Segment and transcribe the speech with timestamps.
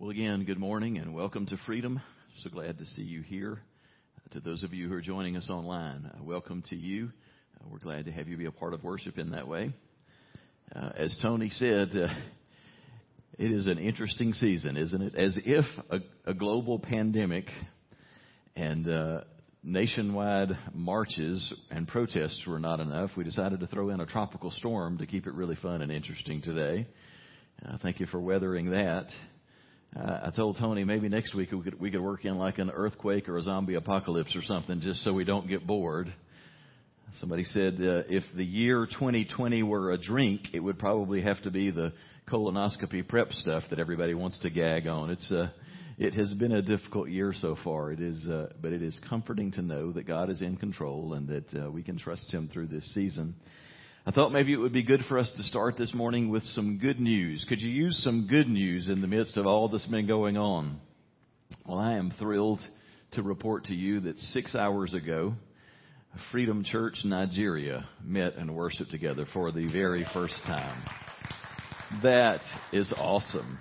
[0.00, 2.00] Well, again, good morning and welcome to Freedom.
[2.44, 3.58] So glad to see you here.
[4.30, 7.10] To those of you who are joining us online, uh, welcome to you.
[7.56, 9.72] Uh, we're glad to have you be a part of worship in that way.
[10.72, 12.06] Uh, as Tony said, uh,
[13.40, 15.16] it is an interesting season, isn't it?
[15.16, 15.98] As if a,
[16.30, 17.46] a global pandemic
[18.54, 19.22] and uh,
[19.64, 24.98] nationwide marches and protests were not enough, we decided to throw in a tropical storm
[24.98, 26.86] to keep it really fun and interesting today.
[27.66, 29.08] Uh, thank you for weathering that.
[29.96, 32.70] Uh, I told Tony maybe next week we could we could work in like an
[32.70, 36.12] earthquake or a zombie apocalypse or something, just so we don't get bored.
[37.20, 41.50] Somebody said uh, if the year 2020 were a drink, it would probably have to
[41.50, 41.94] be the
[42.30, 45.10] colonoscopy prep stuff that everybody wants to gag on.
[45.10, 45.48] It's uh,
[45.96, 47.90] it has been a difficult year so far.
[47.90, 51.26] It is, uh, but it is comforting to know that God is in control and
[51.28, 53.34] that uh, we can trust Him through this season.
[54.08, 56.78] I thought maybe it would be good for us to start this morning with some
[56.78, 57.44] good news.
[57.46, 60.80] Could you use some good news in the midst of all that's been going on?
[61.66, 62.60] Well, I am thrilled
[63.12, 65.34] to report to you that six hours ago,
[66.32, 70.82] Freedom Church Nigeria met and worshiped together for the very first time.
[72.02, 72.40] That
[72.72, 73.58] is awesome.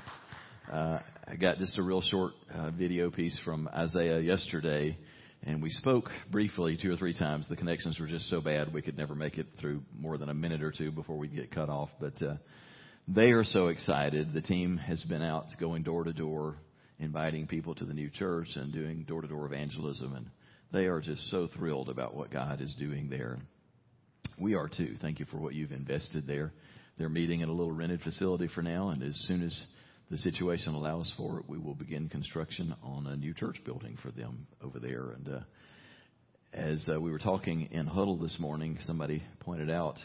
[0.71, 4.97] Uh, I got just a real short uh, video piece from Isaiah yesterday
[5.43, 7.47] and we spoke briefly two or three times.
[7.47, 10.33] The connections were just so bad we could never make it through more than a
[10.33, 11.89] minute or two before we'd get cut off.
[11.99, 12.35] But uh,
[13.07, 14.33] they are so excited.
[14.33, 16.57] The team has been out going door to door,
[16.99, 20.29] inviting people to the new church and doing door to door evangelism, and
[20.71, 23.37] they are just so thrilled about what God is doing there.
[24.39, 24.95] We are too.
[25.01, 26.51] Thank you for what you've invested there.
[26.97, 29.57] They're meeting in a little rented facility for now, and as soon as
[30.09, 34.11] the situation allows for it, we will begin construction on a new church building for
[34.11, 35.11] them over there.
[35.11, 35.39] And uh,
[36.53, 39.97] as uh, we were talking in huddle this morning, somebody pointed out,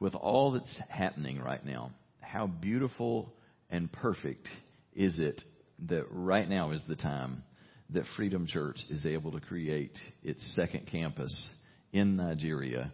[0.00, 3.32] with all that's happening right now, how beautiful
[3.70, 4.48] and perfect
[4.94, 5.42] is it
[5.88, 7.42] that right now is the time
[7.90, 11.48] that Freedom Church is able to create its second campus
[11.92, 12.92] in Nigeria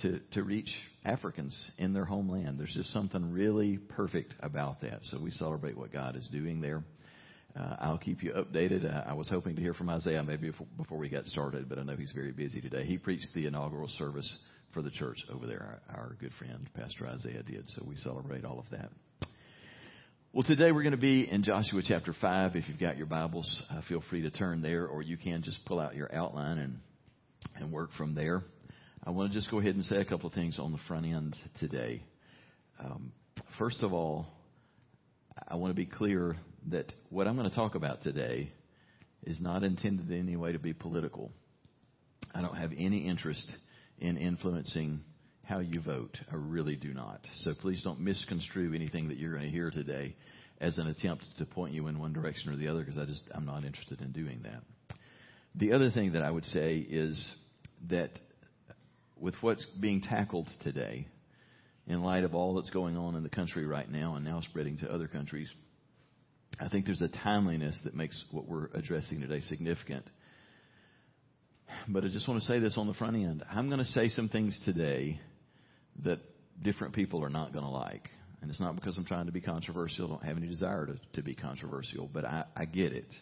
[0.00, 0.70] to, to reach
[1.04, 2.58] Africans in their homeland.
[2.58, 5.00] There's just something really perfect about that.
[5.10, 6.82] So we celebrate what God is doing there.
[7.58, 8.84] Uh, I'll keep you updated.
[8.84, 11.82] Uh, I was hoping to hear from Isaiah maybe before we got started, but I
[11.82, 12.84] know he's very busy today.
[12.84, 14.30] He preached the inaugural service
[14.72, 15.80] for the church over there.
[15.88, 17.68] Our, our good friend, Pastor Isaiah, did.
[17.74, 18.90] So we celebrate all of that.
[20.32, 22.54] Well, today we're going to be in Joshua chapter 5.
[22.54, 25.64] If you've got your Bibles, uh, feel free to turn there, or you can just
[25.64, 26.78] pull out your outline and,
[27.56, 28.42] and work from there.
[29.08, 31.06] I want to just go ahead and say a couple of things on the front
[31.06, 32.02] end today.
[32.78, 33.10] Um,
[33.58, 34.26] first of all,
[35.48, 36.36] I want to be clear
[36.66, 38.52] that what I'm going to talk about today
[39.22, 41.32] is not intended in any way to be political.
[42.34, 43.50] I don't have any interest
[43.98, 45.00] in influencing
[45.42, 46.18] how you vote.
[46.30, 47.22] I really do not.
[47.44, 50.16] So please don't misconstrue anything that you're going to hear today
[50.60, 53.22] as an attempt to point you in one direction or the other because I just
[53.34, 54.98] I'm not interested in doing that.
[55.54, 57.26] The other thing that I would say is
[57.88, 58.10] that
[59.20, 61.06] with what's being tackled today,
[61.86, 64.76] in light of all that's going on in the country right now and now spreading
[64.78, 65.50] to other countries,
[66.60, 70.04] I think there's a timeliness that makes what we're addressing today significant.
[71.88, 73.44] But I just want to say this on the front end.
[73.50, 75.20] I'm going to say some things today
[76.04, 76.18] that
[76.62, 78.08] different people are not going to like.
[78.40, 80.06] And it's not because I'm trying to be controversial.
[80.06, 83.12] I don't have any desire to, to be controversial, but I, I get it.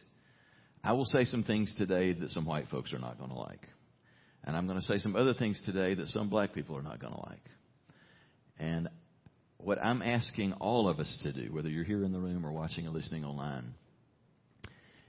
[0.85, 3.67] I will say some things today that some white folks are not going to like.
[4.47, 7.01] And I'm going to say some other things today that some black people are not
[7.01, 7.43] going to like.
[8.59, 8.89] And
[9.59, 12.53] what I'm asking all of us to do, whether you're here in the room or
[12.53, 13.75] watching or listening online,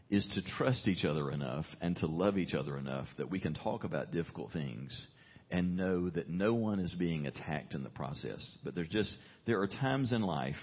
[0.10, 3.54] is to trust each other enough and to love each other enough that we can
[3.54, 5.06] talk about difficult things
[5.52, 8.40] and know that no one is being attacked in the process.
[8.64, 9.14] But there's just,
[9.46, 10.56] there are times in life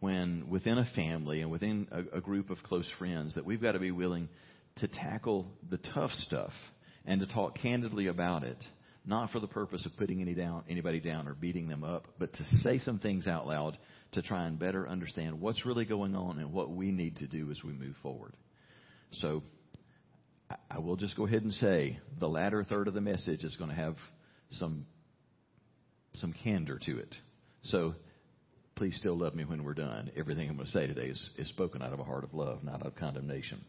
[0.00, 3.72] when within a family and within a, a group of close friends that we've got
[3.72, 4.28] to be willing
[4.76, 6.52] to tackle the tough stuff
[7.06, 8.58] and to talk candidly about it,
[9.04, 12.32] not for the purpose of putting any down, anybody down or beating them up, but
[12.32, 13.76] to say some things out loud
[14.12, 17.50] to try and better understand what's really going on and what we need to do
[17.50, 18.34] as we move forward.
[19.12, 19.42] So
[20.70, 23.70] I will just go ahead and say the latter third of the message is going
[23.70, 23.96] to have
[24.50, 24.86] some
[26.16, 27.14] some candor to it.
[27.64, 27.94] So
[28.74, 30.10] please still love me when we're done.
[30.16, 32.62] Everything I'm going to say today is, is spoken out of a heart of love,
[32.62, 33.64] not out of condemnation.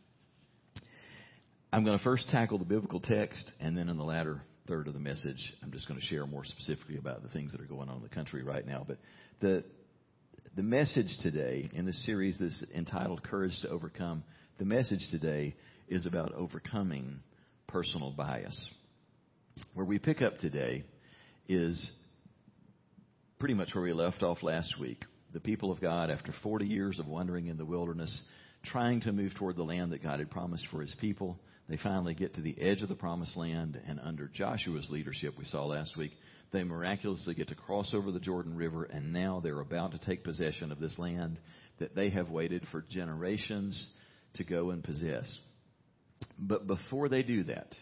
[1.73, 4.93] I'm going to first tackle the biblical text, and then in the latter third of
[4.93, 7.89] the message, I'm just going to share more specifically about the things that are going
[7.89, 8.85] on in the country right now.
[8.87, 8.99] But
[9.41, 9.63] the
[10.55, 14.23] the message today in this series that's entitled Courage to Overcome,
[14.59, 15.55] the message today
[15.87, 17.21] is about overcoming
[17.65, 18.69] personal bias.
[19.73, 20.83] Where we pick up today
[21.49, 21.89] is
[23.39, 25.03] pretty much where we left off last week.
[25.33, 28.15] The people of God, after 40 years of wandering in the wilderness,
[28.63, 31.39] trying to move toward the land that God had promised for his people.
[31.69, 35.45] They finally get to the edge of the promised land, and under Joshua's leadership, we
[35.45, 36.11] saw last week,
[36.51, 40.23] they miraculously get to cross over the Jordan River, and now they're about to take
[40.23, 41.39] possession of this land
[41.79, 43.87] that they have waited for generations
[44.35, 45.25] to go and possess.
[46.37, 47.73] But before they do that,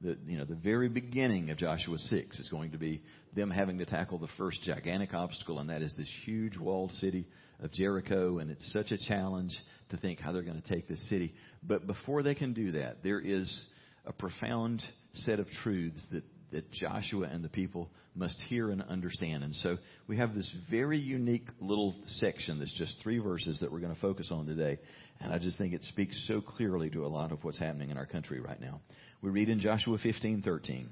[0.00, 3.02] the, you know, the very beginning of Joshua 6 is going to be
[3.34, 7.26] them having to tackle the first gigantic obstacle, and that is this huge walled city
[7.62, 8.38] of Jericho.
[8.38, 9.52] And it's such a challenge
[9.90, 11.34] to think how they're going to take this city.
[11.62, 13.64] But before they can do that, there is
[14.06, 14.82] a profound
[15.14, 19.44] set of truths that, that Joshua and the people must hear and understand.
[19.44, 23.80] And so we have this very unique little section that's just three verses that we're
[23.80, 24.78] going to focus on today.
[25.20, 27.96] And I just think it speaks so clearly to a lot of what's happening in
[27.96, 28.80] our country right now.
[29.22, 30.86] We read in Joshua 15:13.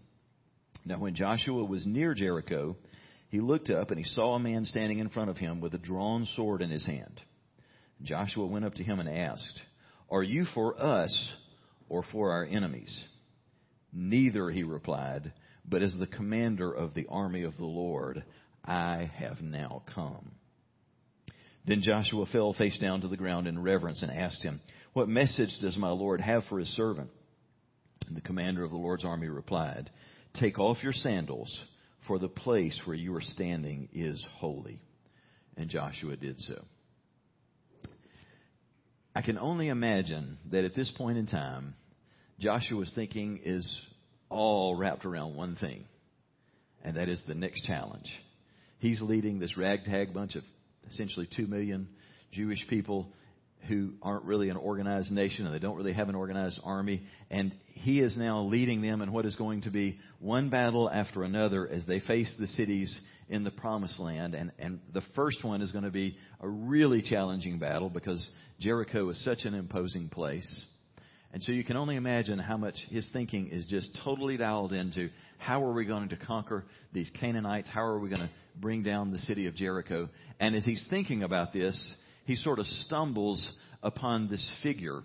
[0.85, 2.77] Now when Joshua was near Jericho,
[3.29, 5.79] he looked up and he saw a man standing in front of him with a
[5.79, 7.21] drawn sword in his hand.
[8.03, 9.63] Joshua went up to him and asked,
[10.11, 11.33] "Are you for us
[11.89, 13.05] or for our enemies?"
[13.93, 15.33] Neither, he replied,
[15.69, 18.25] but as the commander of the army of the Lord,
[18.65, 20.33] I have now come.
[21.67, 24.61] Then Joshua fell face down to the ground in reverence and asked him,
[24.95, 27.11] What message does my Lord have for his servant?
[28.07, 29.91] And the commander of the Lord's army replied,
[30.35, 31.65] Take off your sandals,
[32.09, 34.81] for the place where you are standing is holy.
[35.57, 36.65] And Joshua did so.
[39.15, 41.75] I can only imagine that at this point in time,
[42.41, 43.79] Joshua's thinking is
[44.29, 45.85] all wrapped around one thing,
[46.83, 48.09] and that is the next challenge.
[48.79, 50.45] He's leading this ragtag bunch of
[50.91, 51.89] essentially two million
[52.33, 53.13] Jewish people
[53.67, 57.03] who aren't really an organized nation and they don't really have an organized army.
[57.31, 61.25] And he is now leading them in what is going to be one battle after
[61.25, 64.35] another as they face the cities in the promised land.
[64.35, 68.27] And, and the first one is going to be a really challenging battle because
[68.61, 70.65] Jericho is such an imposing place.
[71.33, 75.11] And so you can only imagine how much his thinking is just totally dialed into
[75.37, 77.69] how are we going to conquer these Canaanites?
[77.69, 80.09] How are we going to bring down the city of Jericho?
[80.41, 81.77] And as he's thinking about this,
[82.29, 83.51] he sort of stumbles
[83.83, 85.01] upon this figure.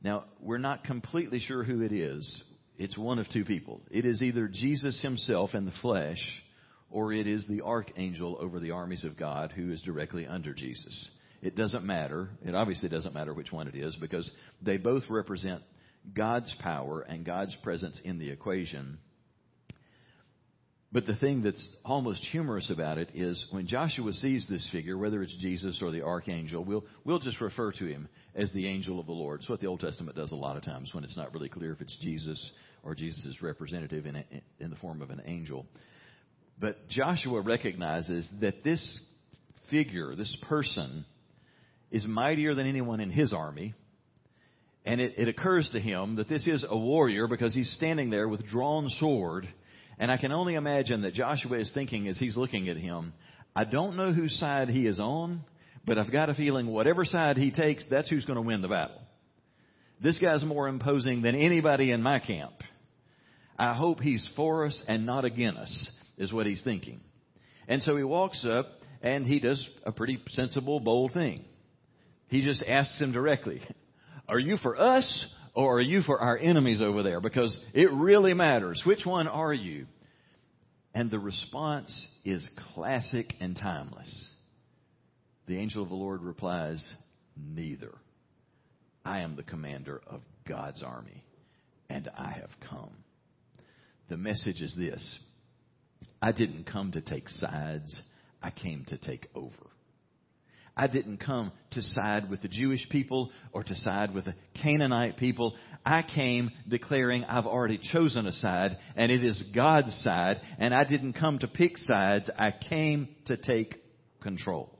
[0.00, 2.44] Now, we're not completely sure who it is.
[2.78, 3.80] It's one of two people.
[3.90, 6.20] It is either Jesus himself in the flesh,
[6.88, 11.08] or it is the archangel over the armies of God who is directly under Jesus.
[11.42, 12.28] It doesn't matter.
[12.44, 14.30] It obviously doesn't matter which one it is because
[14.62, 15.62] they both represent
[16.14, 18.98] God's power and God's presence in the equation.
[20.92, 25.22] But the thing that's almost humorous about it is when Joshua sees this figure, whether
[25.22, 29.06] it's Jesus or the archangel, we'll, we'll just refer to him as the angel of
[29.06, 29.40] the Lord.
[29.40, 31.72] It's what the Old Testament does a lot of times when it's not really clear
[31.72, 32.50] if it's Jesus
[32.84, 34.24] or Jesus' representative in, a,
[34.60, 35.66] in the form of an angel.
[36.58, 39.00] But Joshua recognizes that this
[39.70, 41.04] figure, this person,
[41.90, 43.74] is mightier than anyone in his army.
[44.84, 48.28] And it, it occurs to him that this is a warrior because he's standing there
[48.28, 49.48] with drawn sword.
[49.98, 53.14] And I can only imagine that Joshua is thinking as he's looking at him,
[53.54, 55.42] I don't know whose side he is on,
[55.86, 58.68] but I've got a feeling whatever side he takes, that's who's going to win the
[58.68, 59.00] battle.
[60.02, 62.52] This guy's more imposing than anybody in my camp.
[63.58, 67.00] I hope he's for us and not against us, is what he's thinking.
[67.66, 68.66] And so he walks up
[69.00, 71.44] and he does a pretty sensible, bold thing.
[72.28, 73.62] He just asks him directly,
[74.28, 77.20] Are you for us or are you for our enemies over there?
[77.20, 78.82] Because it really matters.
[78.84, 79.86] Which one are you?
[80.96, 84.28] And the response is classic and timeless.
[85.46, 86.82] The angel of the Lord replies,
[87.36, 87.92] Neither.
[89.04, 91.22] I am the commander of God's army,
[91.90, 92.92] and I have come.
[94.08, 95.18] The message is this
[96.22, 97.94] I didn't come to take sides,
[98.42, 99.70] I came to take over.
[100.76, 105.16] I didn't come to side with the Jewish people or to side with the Canaanite
[105.16, 105.54] people.
[105.86, 110.84] I came declaring I've already chosen a side and it is God's side and I
[110.84, 112.28] didn't come to pick sides.
[112.38, 113.76] I came to take
[114.20, 114.70] control.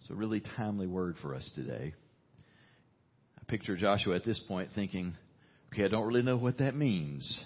[0.00, 1.94] It's a really timely word for us today.
[3.40, 5.14] I picture Joshua at this point thinking,
[5.72, 7.40] okay, I don't really know what that means.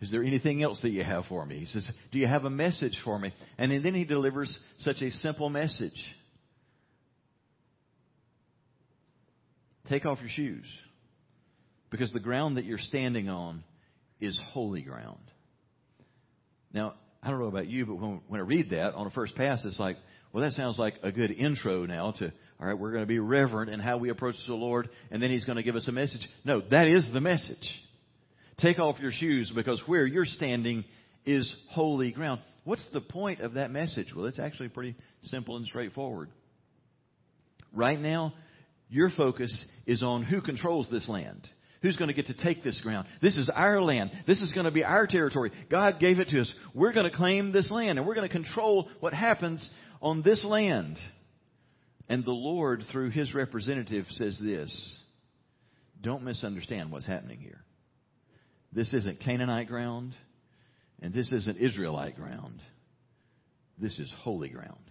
[0.00, 1.58] Is there anything else that you have for me?
[1.60, 3.32] He says, Do you have a message for me?
[3.58, 5.92] And then he delivers such a simple message.
[9.88, 10.64] Take off your shoes.
[11.90, 13.64] Because the ground that you're standing on
[14.20, 15.20] is holy ground.
[16.72, 19.36] Now, I don't know about you, but when, when I read that on a first
[19.36, 19.96] pass, it's like,
[20.32, 23.18] well, that sounds like a good intro now to, all right, we're going to be
[23.18, 25.92] reverent in how we approach the Lord, and then He's going to give us a
[25.92, 26.26] message.
[26.44, 27.58] No, that is the message.
[28.58, 30.84] Take off your shoes because where you're standing
[31.26, 32.40] is holy ground.
[32.64, 34.12] What's the point of that message?
[34.14, 36.30] Well, it's actually pretty simple and straightforward.
[37.74, 38.34] Right now,
[38.92, 41.48] Your focus is on who controls this land.
[41.80, 43.08] Who's going to get to take this ground?
[43.22, 44.10] This is our land.
[44.26, 45.50] This is going to be our territory.
[45.70, 46.52] God gave it to us.
[46.74, 49.68] We're going to claim this land and we're going to control what happens
[50.02, 50.98] on this land.
[52.10, 54.94] And the Lord, through His representative, says this
[56.02, 57.64] Don't misunderstand what's happening here.
[58.74, 60.14] This isn't Canaanite ground,
[61.00, 62.60] and this isn't Israelite ground.
[63.78, 64.84] This is holy ground.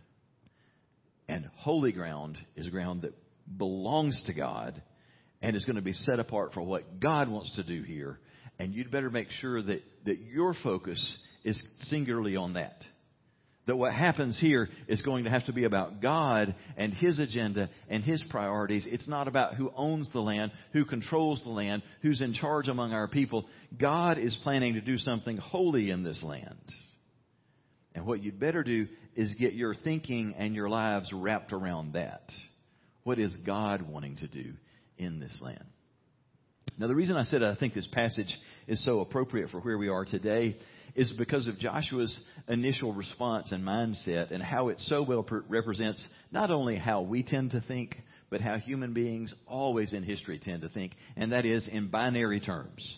[1.27, 3.13] And holy ground is ground that
[3.57, 4.81] belongs to God
[5.41, 8.19] and is going to be set apart for what God wants to do here.
[8.59, 12.83] And you'd better make sure that, that your focus is singularly on that.
[13.67, 17.69] That what happens here is going to have to be about God and His agenda
[17.89, 18.85] and His priorities.
[18.87, 22.91] It's not about who owns the land, who controls the land, who's in charge among
[22.91, 23.45] our people.
[23.79, 26.57] God is planning to do something holy in this land.
[27.93, 32.23] And what you'd better do is get your thinking and your lives wrapped around that.
[33.03, 34.53] What is God wanting to do
[35.01, 35.65] in this land.
[36.77, 38.33] Now, the reason I said I think this passage
[38.67, 40.57] is so appropriate for where we are today
[40.95, 42.17] is because of Joshua's
[42.47, 47.51] initial response and mindset and how it so well represents not only how we tend
[47.51, 47.97] to think,
[48.29, 52.39] but how human beings always in history tend to think, and that is in binary
[52.39, 52.97] terms.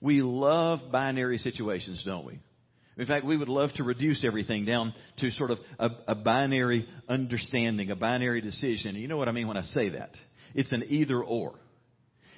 [0.00, 2.38] We love binary situations, don't we?
[3.00, 6.86] In fact, we would love to reduce everything down to sort of a, a binary
[7.08, 8.94] understanding, a binary decision.
[8.94, 10.10] You know what I mean when I say that?
[10.54, 11.54] It's an either or.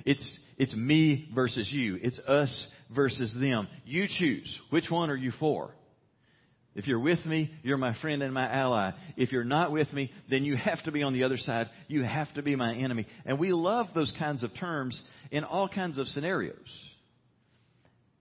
[0.05, 1.99] It's, it's me versus you.
[2.01, 3.67] It's us versus them.
[3.85, 4.61] You choose.
[4.71, 5.75] Which one are you for?
[6.77, 8.93] If you're with me, you're my friend and my ally.
[9.17, 11.71] If you're not with me, then you have to be on the other side.
[11.89, 13.09] You have to be my enemy.
[13.27, 15.03] And we love those kinds of terms
[15.33, 16.55] in all kinds of scenarios.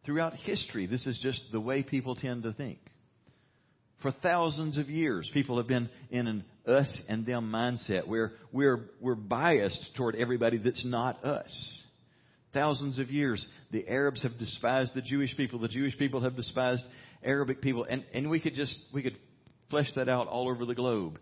[0.05, 2.79] Throughout history, this is just the way people tend to think.
[4.01, 8.89] For thousands of years, people have been in an us and them mindset where we're,
[8.99, 11.51] we're biased toward everybody that's not us.
[12.53, 15.59] Thousands of years, the Arabs have despised the Jewish people.
[15.59, 16.83] The Jewish people have despised
[17.23, 17.85] Arabic people.
[17.87, 19.17] And, and we could just, we could
[19.69, 21.19] flesh that out all over the globe.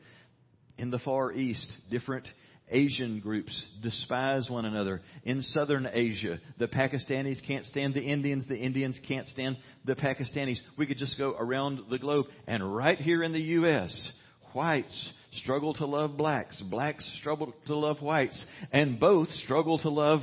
[0.78, 2.28] In the Far East, different
[2.70, 5.02] Asian groups despise one another.
[5.24, 10.60] In southern Asia, the Pakistanis can't stand the Indians, the Indians can't stand the Pakistanis.
[10.78, 12.28] We could just go around the globe.
[12.48, 14.12] And right here in the U.S.,
[14.54, 15.12] whites
[15.42, 20.22] struggle to love blacks, blacks struggle to love whites, and both struggle to love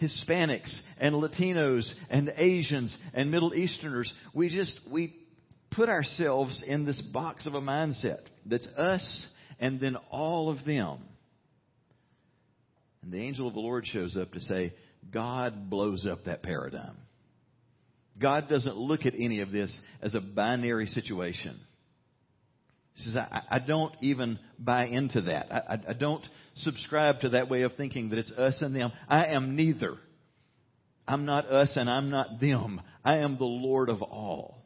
[0.00, 4.12] Hispanics and Latinos and Asians and Middle Easterners.
[4.34, 5.14] We just, we
[5.70, 9.26] put ourselves in this box of a mindset that's us
[9.60, 10.98] and then all of them.
[13.02, 14.74] And the angel of the Lord shows up to say,
[15.12, 16.96] God blows up that paradigm.
[18.20, 21.58] God doesn't look at any of this as a binary situation.
[22.94, 25.46] He says, I, I don't even buy into that.
[25.50, 26.24] I, I, I don't
[26.56, 28.92] subscribe to that way of thinking that it's us and them.
[29.08, 29.96] I am neither.
[31.08, 32.80] I'm not us and I'm not them.
[33.04, 34.62] I am the Lord of all.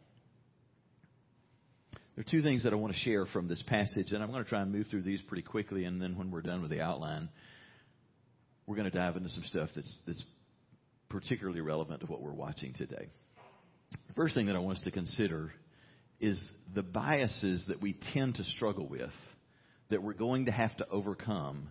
[2.15, 4.43] There are two things that I want to share from this passage, and I'm going
[4.43, 6.81] to try and move through these pretty quickly, and then when we're done with the
[6.81, 7.29] outline,
[8.67, 10.25] we're going to dive into some stuff that's, that's
[11.09, 13.09] particularly relevant to what we're watching today.
[14.09, 15.53] The first thing that I want us to consider
[16.21, 16.43] is
[16.75, 19.11] the biases that we tend to struggle with
[19.91, 21.71] that we're going to have to overcome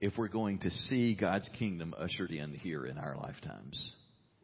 [0.00, 3.92] if we're going to see God's kingdom ushered in here in our lifetimes.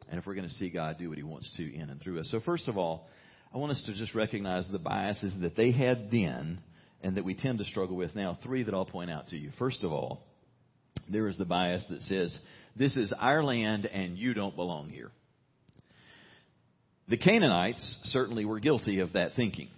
[0.09, 2.19] And if we're going to see God do what He wants to in and through
[2.19, 2.29] us.
[2.31, 3.07] So, first of all,
[3.53, 6.59] I want us to just recognize the biases that they had then
[7.01, 8.37] and that we tend to struggle with now.
[8.43, 9.51] Three that I'll point out to you.
[9.59, 10.23] First of all,
[11.09, 12.37] there is the bias that says,
[12.75, 15.11] This is our land and you don't belong here.
[17.09, 19.69] The Canaanites certainly were guilty of that thinking.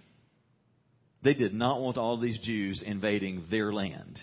[1.24, 4.18] They did not want all these Jews invading their land.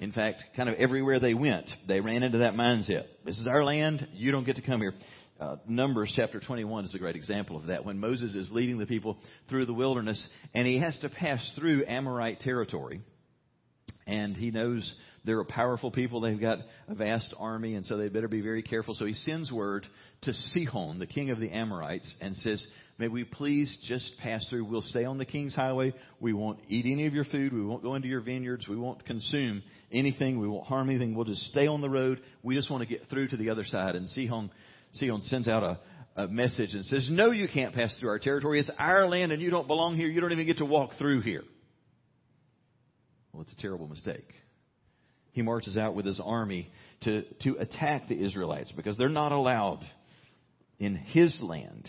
[0.00, 3.04] In fact, kind of everywhere they went, they ran into that mindset.
[3.24, 4.06] This is our land.
[4.12, 4.94] You don't get to come here.
[5.40, 7.84] Uh, Numbers chapter 21 is a great example of that.
[7.84, 11.84] When Moses is leading the people through the wilderness and he has to pass through
[11.86, 13.00] Amorite territory,
[14.06, 14.92] and he knows
[15.28, 16.20] they're a powerful people.
[16.22, 16.58] They've got
[16.88, 18.94] a vast army, and so they better be very careful.
[18.94, 19.86] So he sends word
[20.22, 22.66] to Sihon, the king of the Amorites, and says,
[22.98, 24.64] May we please just pass through.
[24.64, 25.92] We'll stay on the king's highway.
[26.18, 27.52] We won't eat any of your food.
[27.52, 28.66] We won't go into your vineyards.
[28.66, 30.40] We won't consume anything.
[30.40, 31.14] We won't harm anything.
[31.14, 32.20] We'll just stay on the road.
[32.42, 33.94] We just want to get through to the other side.
[33.94, 34.50] And Sihon,
[34.94, 38.60] Sihon sends out a, a message and says, No, you can't pass through our territory.
[38.60, 40.08] It's our land and you don't belong here.
[40.08, 41.44] You don't even get to walk through here.
[43.32, 44.32] Well, it's a terrible mistake.
[45.38, 46.68] He marches out with his army
[47.02, 49.86] to, to attack the Israelites because they're not allowed
[50.80, 51.88] in his land.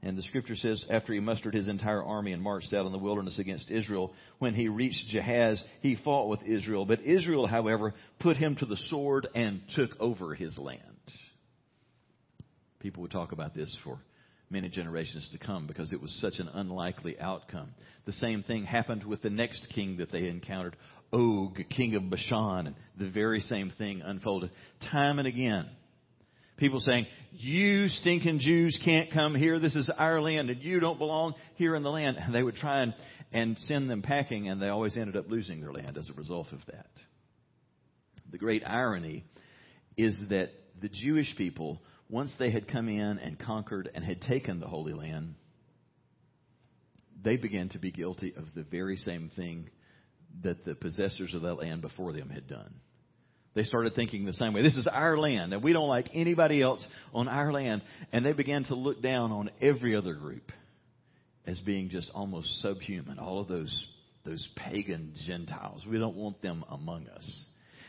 [0.00, 2.98] And the scripture says, after he mustered his entire army and marched out in the
[2.98, 6.84] wilderness against Israel, when he reached Jahaz, he fought with Israel.
[6.84, 10.82] But Israel, however, put him to the sword and took over his land.
[12.78, 13.98] People would talk about this for
[14.50, 17.70] many generations to come because it was such an unlikely outcome.
[18.04, 20.76] The same thing happened with the next king that they encountered,
[21.12, 24.50] Og, king of Bashan, the very same thing unfolded
[24.90, 25.68] time and again.
[26.56, 29.58] People saying, you stinking Jews can't come here.
[29.58, 32.16] This is our land and you don't belong here in the land.
[32.18, 32.94] And they would try and,
[33.32, 36.52] and send them packing and they always ended up losing their land as a result
[36.52, 36.90] of that.
[38.30, 39.24] The great irony
[39.96, 40.50] is that
[40.80, 44.94] the Jewish people, once they had come in and conquered and had taken the Holy
[44.94, 45.34] Land,
[47.22, 49.68] they began to be guilty of the very same thing
[50.42, 52.74] that the possessors of that land before them had done.
[53.54, 54.62] They started thinking the same way.
[54.62, 57.82] This is our land, and we don't like anybody else on our land.
[58.10, 60.50] And they began to look down on every other group
[61.46, 63.18] as being just almost subhuman.
[63.18, 63.86] All of those,
[64.24, 65.84] those pagan Gentiles.
[65.86, 67.44] We don't want them among us.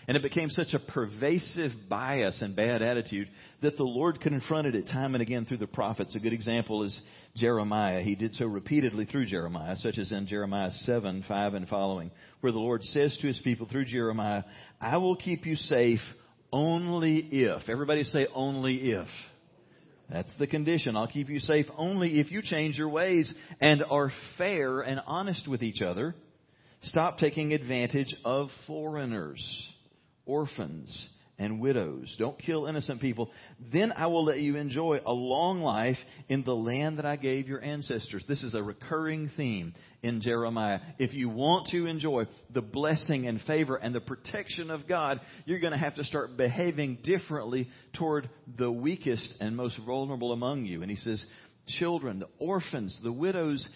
[0.06, 3.30] And it became such a pervasive bias and bad attitude
[3.62, 6.14] that the Lord confronted it time and again through the prophets.
[6.16, 7.00] A good example is
[7.36, 8.02] Jeremiah.
[8.02, 12.12] He did so repeatedly through Jeremiah, such as in Jeremiah 7, 5 and following,
[12.42, 14.44] where the Lord says to his people through Jeremiah,
[14.80, 16.02] I will keep you safe
[16.52, 17.68] only if.
[17.68, 19.08] Everybody say only if.
[20.10, 20.96] That's the condition.
[20.96, 25.48] I'll keep you safe only if you change your ways and are fair and honest
[25.48, 26.14] with each other.
[26.84, 29.42] Stop taking advantage of foreigners
[30.26, 31.10] orphans
[31.44, 32.16] and widows.
[32.18, 33.30] Don't kill innocent people.
[33.72, 35.98] Then I will let you enjoy a long life
[36.30, 38.24] in the land that I gave your ancestors.
[38.28, 40.80] This is a recurring theme in Jeremiah.
[41.00, 45.60] If you want to enjoy the blessing and favor and the protection of God, you're
[45.60, 50.82] going to have to start behaving differently toward the weakest and most vulnerable among you.
[50.82, 51.24] And he says,
[51.80, 53.68] children, the orphans, the widows,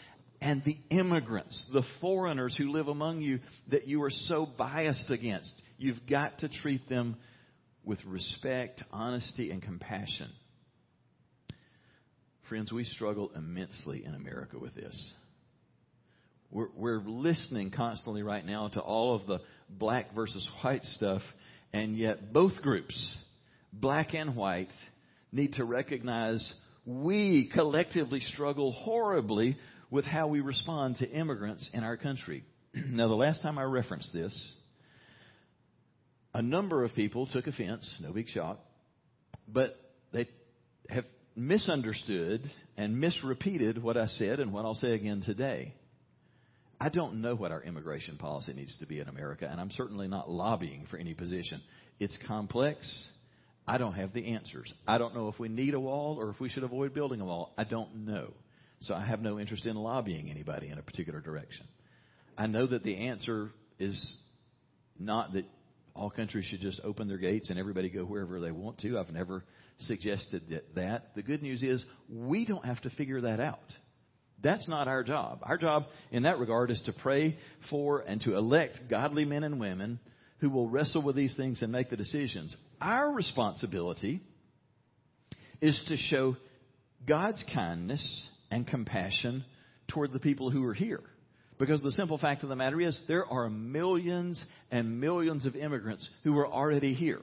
[0.42, 5.52] and the immigrants, the foreigners who live among you that you are so biased against.
[5.78, 7.18] You've got to treat them
[7.88, 10.30] with respect, honesty, and compassion.
[12.50, 15.12] Friends, we struggle immensely in America with this.
[16.52, 21.22] We're, we're, listening constantly right now to all of the black versus white stuff,
[21.72, 23.16] and yet both groups,
[23.72, 24.72] black and white,
[25.32, 26.54] need to recognize
[26.86, 29.58] we collectively struggle horribly
[29.90, 32.44] with how we respond to immigrants in our country.
[32.74, 34.54] now, the last time I referenced this,
[36.38, 38.60] a number of people took offense, no big shock,
[39.48, 39.76] but
[40.14, 40.28] they
[40.88, 41.04] have
[41.36, 42.44] misunderstood
[42.78, 45.74] and misrepeated what I said and what I'll say again today.
[46.80, 50.08] I don't know what our immigration policy needs to be in America, and I'm certainly
[50.08, 51.60] not lobbying for any position.
[52.00, 52.88] It's complex.
[53.68, 54.72] I don't have the answers.
[54.88, 57.26] I don't know if we need a wall or if we should avoid building a
[57.26, 57.56] wall.
[57.58, 58.32] I don't know.
[58.82, 61.66] So I have no interest in lobbying anybody in a particular direction.
[62.38, 64.00] I know that the answer is
[65.00, 65.46] not that
[65.98, 68.98] all countries should just open their gates and everybody go wherever they want to.
[68.98, 69.44] I've never
[69.80, 71.16] suggested that.
[71.16, 73.60] The good news is we don't have to figure that out.
[74.44, 75.40] That's not our job.
[75.42, 77.38] Our job in that regard is to pray
[77.70, 80.00] for and to elect godly men and women
[80.40, 82.56] who will wrestle with these things and make the decisions.
[82.80, 84.22] Our responsibility
[85.60, 86.38] is to show
[87.08, 89.44] God's kindness and compassion
[89.88, 91.02] toward the people who are here.
[91.58, 96.08] Because the simple fact of the matter is, there are millions and millions of immigrants
[96.24, 97.22] who are already here,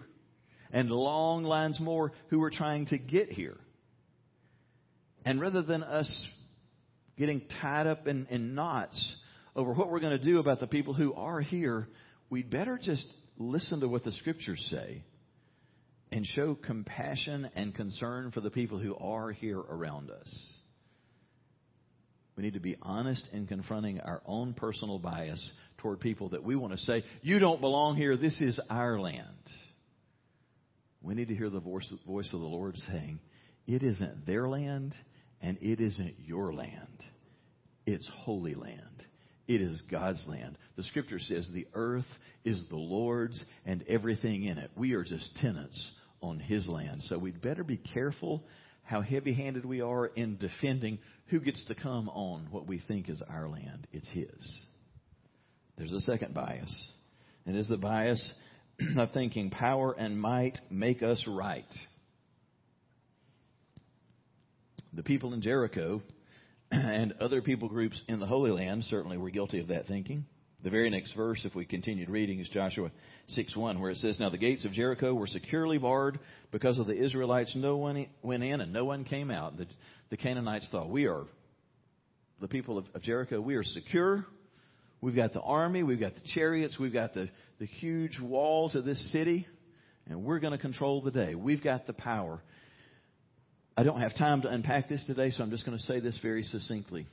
[0.73, 3.57] and long lines more who are trying to get here.
[5.25, 6.29] And rather than us
[7.17, 9.15] getting tied up in, in knots
[9.55, 11.89] over what we're going to do about the people who are here,
[12.29, 13.07] we'd better just
[13.39, 15.03] listen to what the scriptures say
[16.11, 20.47] and show compassion and concern for the people who are here around us.
[22.37, 26.57] We need to be honest in confronting our own personal bias toward people that we
[26.57, 29.29] want to say, you don't belong here, this is our land.
[31.03, 33.21] We need to hear the voice, of the Lord saying,
[33.67, 34.95] it isn't their land
[35.41, 37.03] and it isn't your land.
[37.87, 38.81] It's holy land.
[39.47, 40.57] It is God's land.
[40.77, 42.07] The scripture says the earth
[42.45, 44.71] is the Lord's and everything in it.
[44.75, 45.91] We are just tenants
[46.23, 47.03] on His land.
[47.03, 48.43] So we'd better be careful
[48.85, 53.09] how heavy handed we are in defending who gets to come on what we think
[53.09, 53.87] is our land.
[53.93, 54.59] It's His.
[55.77, 56.89] There's a second bias.
[57.47, 58.33] And it is the bias
[58.97, 61.65] of thinking power and might make us right.
[64.93, 66.03] The people in Jericho
[66.71, 70.27] and other people groups in the Holy Land certainly were guilty of that thinking.
[70.65, 72.91] The very next verse, if we continued reading, is Joshua
[73.29, 76.19] 6 1, where it says, Now the gates of Jericho were securely barred
[76.53, 77.55] because of the Israelites.
[77.55, 79.59] No one went in and no one came out.
[79.59, 79.67] The,
[80.09, 81.25] the Canaanites thought, We are,
[82.41, 84.25] the people of, of Jericho, we are secure.
[85.03, 88.81] We've got the army, we've got the chariots, we've got the, the huge wall to
[88.81, 89.47] this city,
[90.07, 91.35] and we're going to control the day.
[91.35, 92.41] We've got the power.
[93.77, 96.19] I don't have time to unpack this today, so I'm just going to say this
[96.23, 97.07] very succinctly.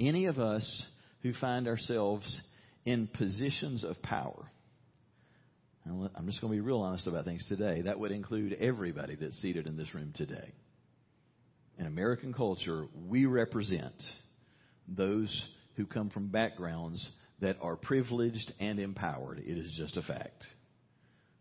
[0.00, 0.66] Any of us
[1.22, 2.40] who find ourselves
[2.84, 4.50] in positions of power.
[5.86, 7.82] I'm just going to be real honest about things today.
[7.82, 10.52] That would include everybody that's seated in this room today.
[11.78, 13.94] In American culture, we represent
[14.86, 17.06] those who come from backgrounds
[17.40, 19.38] that are privileged and empowered.
[19.38, 20.44] It is just a fact.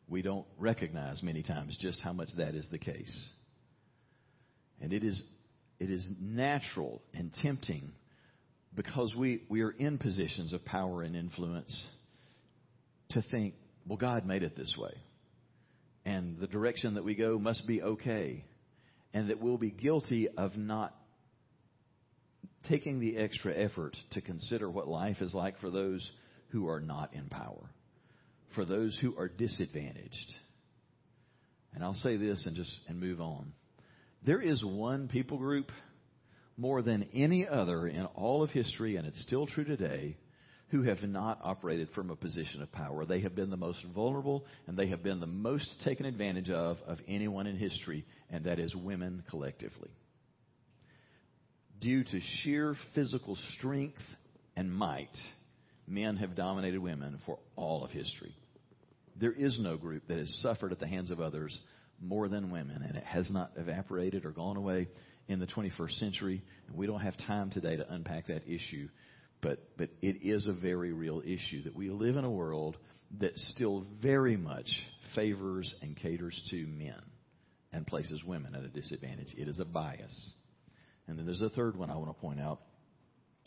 [0.07, 3.29] We don't recognize many times just how much that is the case.
[4.81, 5.21] And it is,
[5.79, 7.91] it is natural and tempting
[8.79, 11.85] because we, we are in positions of power and influence
[13.09, 13.53] to think,
[13.85, 14.93] well, God made it this way.
[16.05, 18.45] And the direction that we go must be okay.
[19.13, 20.95] And that we'll be guilty of not
[22.69, 26.09] taking the extra effort to consider what life is like for those
[26.51, 27.69] who are not in power,
[28.55, 30.33] for those who are disadvantaged.
[31.73, 33.51] And I'll say this and just and move on.
[34.25, 35.69] There is one people group
[36.59, 40.17] more than any other in all of history, and it's still true today,
[40.71, 43.05] who have not operated from a position of power.
[43.05, 46.77] They have been the most vulnerable and they have been the most taken advantage of
[46.85, 49.89] of anyone in history, and that is women collectively.
[51.79, 54.03] Due to sheer physical strength
[54.55, 55.07] and might,
[55.87, 58.35] men have dominated women for all of history.
[59.15, 61.57] There is no group that has suffered at the hands of others
[62.01, 64.87] more than women, and it has not evaporated or gone away
[65.29, 66.43] in the 21st century.
[66.67, 68.89] And we don't have time today to unpack that issue,
[69.41, 72.75] but, but it is a very real issue that we live in a world
[73.19, 74.69] that still very much
[75.15, 77.01] favors and caters to men
[77.71, 79.33] and places women at a disadvantage.
[79.37, 80.31] It is a bias.
[81.07, 82.59] And then there's a third one I want to point out.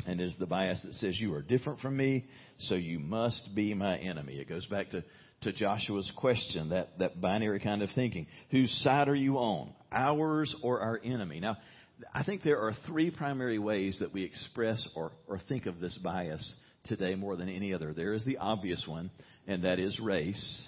[0.07, 2.27] And is the bias that says you are different from me,
[2.59, 4.35] so you must be my enemy.
[4.35, 5.05] It goes back to
[5.42, 8.27] to Joshua's question, that, that binary kind of thinking.
[8.51, 9.73] Whose side are you on?
[9.92, 11.40] Ours or our enemy?
[11.40, 11.57] Now,
[12.12, 15.96] I think there are three primary ways that we express or, or think of this
[16.02, 17.92] bias today more than any other.
[17.92, 19.11] There is the obvious one,
[19.46, 20.62] and that is race.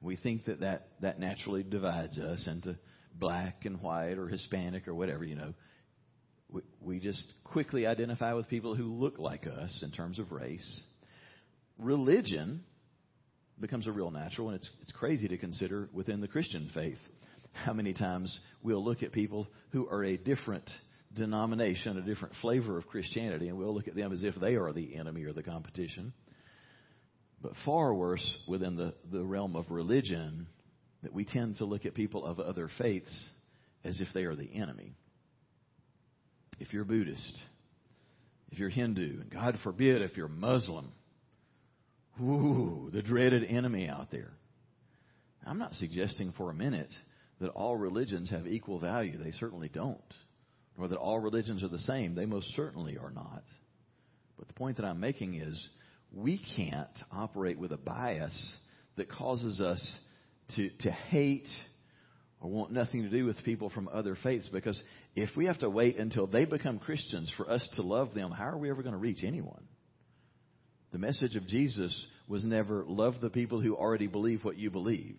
[0.00, 2.76] We think that that, that naturally divides us into
[3.14, 5.54] black and white or Hispanic or whatever, you know.
[6.50, 10.82] We, we just quickly identify with people who look like us in terms of race.
[11.78, 12.62] Religion
[13.60, 16.98] becomes a real natural, and it's, it's crazy to consider within the Christian faith
[17.54, 20.68] how many times we'll look at people who are a different
[21.14, 24.72] denomination, a different flavor of Christianity, and we'll look at them as if they are
[24.72, 26.12] the enemy or the competition.
[27.40, 30.46] But far worse within the, the realm of religion,
[31.02, 33.16] that we tend to look at people of other faiths
[33.84, 34.94] as if they are the enemy.
[36.58, 37.38] If you're Buddhist,
[38.50, 40.92] if you're Hindu, and God forbid if you're Muslim,
[42.22, 44.30] Ooh, the dreaded enemy out there.
[45.44, 46.90] I'm not suggesting for a minute
[47.44, 49.22] that all religions have equal value.
[49.22, 50.00] They certainly don't.
[50.78, 52.14] Or that all religions are the same.
[52.14, 53.44] They most certainly are not.
[54.38, 55.68] But the point that I'm making is
[56.10, 58.54] we can't operate with a bias
[58.96, 59.96] that causes us
[60.56, 61.46] to, to hate
[62.40, 64.80] or want nothing to do with people from other faiths because
[65.14, 68.44] if we have to wait until they become Christians for us to love them, how
[68.44, 69.64] are we ever going to reach anyone?
[70.92, 75.16] The message of Jesus was never love the people who already believe what you believe.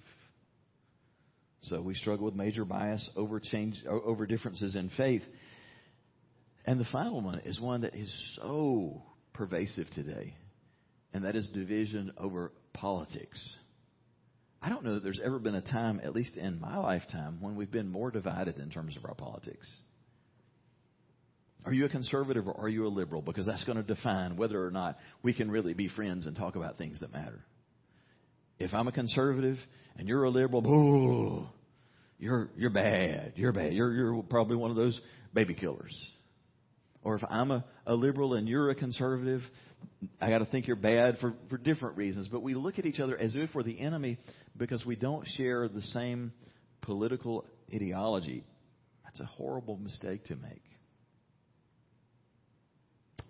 [1.67, 5.23] So we struggle with major bias over change, over differences in faith.
[6.65, 9.01] And the final one is one that is so
[9.33, 10.35] pervasive today,
[11.13, 13.39] and that is division over politics.
[14.61, 17.55] I don't know that there's ever been a time, at least in my lifetime, when
[17.55, 19.67] we've been more divided in terms of our politics.
[21.65, 23.21] Are you a conservative or are you a liberal?
[23.21, 26.55] Because that's going to define whether or not we can really be friends and talk
[26.55, 27.43] about things that matter.
[28.59, 29.57] If I'm a conservative
[29.97, 31.47] and you're a liberal, boo,
[32.25, 33.33] you're you're bad.
[33.35, 33.73] You're bad.
[33.73, 34.99] You're you're probably one of those
[35.33, 35.95] baby killers.
[37.03, 39.41] Or if I'm a, a liberal and you're a conservative,
[40.19, 42.27] I got to think you're bad for, for different reasons.
[42.27, 44.17] But we look at each other as if we're the enemy
[44.57, 46.33] because we don't share the same
[46.81, 48.43] political ideology.
[49.03, 50.63] That's a horrible mistake to make.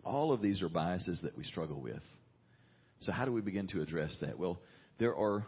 [0.05, 2.01] All of these are biases that we struggle with.
[3.01, 4.39] So, how do we begin to address that?
[4.39, 4.61] Well,
[4.99, 5.45] there are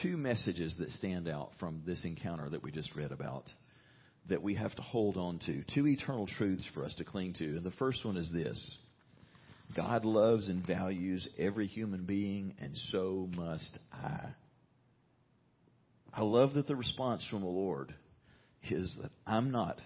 [0.00, 3.44] two messages that stand out from this encounter that we just read about
[4.28, 5.62] that we have to hold on to.
[5.74, 7.44] Two eternal truths for us to cling to.
[7.44, 8.76] And the first one is this
[9.76, 14.28] God loves and values every human being, and so must I.
[16.14, 17.94] I love that the response from the Lord
[18.68, 19.80] is that I'm not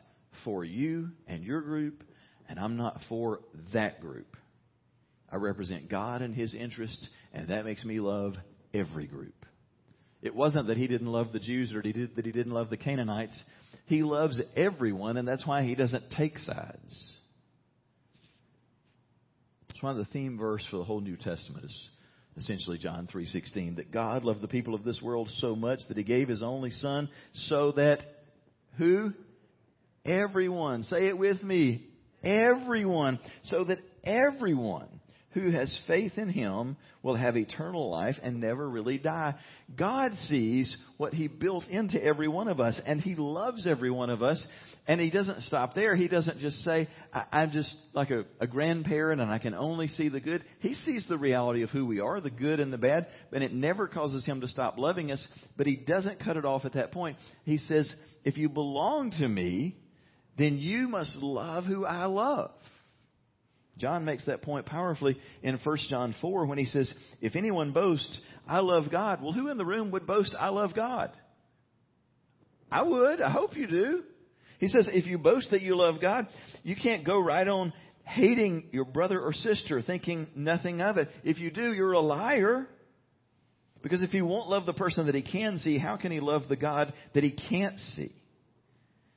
[0.45, 2.03] for you and your group,
[2.49, 3.41] and I'm not for
[3.73, 4.37] that group.
[5.31, 8.35] I represent God and His interests, and that makes me love
[8.75, 9.46] every group.
[10.27, 13.41] It wasn't that He didn't love the Jews or that He didn't love the Canaanites.
[13.87, 17.13] He loves everyone, and that's why He doesn't take sides.
[19.71, 21.89] It's one of the theme verse for the whole New Testament is
[22.39, 26.03] essentially John 3:16 that God loved the people of this world so much that he
[26.03, 28.01] gave his only son so that
[28.79, 29.13] who
[30.05, 31.87] everyone say it with me
[32.23, 34.89] everyone so that everyone
[35.31, 39.35] who has faith in him will have eternal life and never really die.
[39.77, 44.09] God sees what he built into every one of us and he loves every one
[44.09, 44.45] of us
[44.89, 45.95] and he doesn't stop there.
[45.95, 49.89] He doesn't just say, I, am just like a, a grandparent and I can only
[49.89, 50.43] see the good.
[50.61, 53.53] He sees the reality of who we are, the good and the bad, and it
[53.53, 56.93] never causes him to stop loving us, but he doesn't cut it off at that
[56.93, 57.19] point.
[57.45, 57.93] He says,
[58.25, 59.77] if you belong to me,
[60.39, 62.53] then you must love who I love.
[63.79, 68.21] John makes that point powerfully in 1 John 4 when he says, If anyone boasts,
[68.49, 69.23] I love God.
[69.23, 71.11] Well, who in the room would boast, I love God?
[72.71, 73.21] I would.
[73.21, 74.03] I hope you do.
[74.59, 76.27] He says, if you boast that you love God,
[76.63, 77.73] you can't go right on
[78.05, 81.09] hating your brother or sister, thinking nothing of it.
[81.25, 82.67] If you do, you're a liar.
[83.83, 86.43] Because if he won't love the person that he can see, how can he love
[86.49, 88.13] the God that he can't see?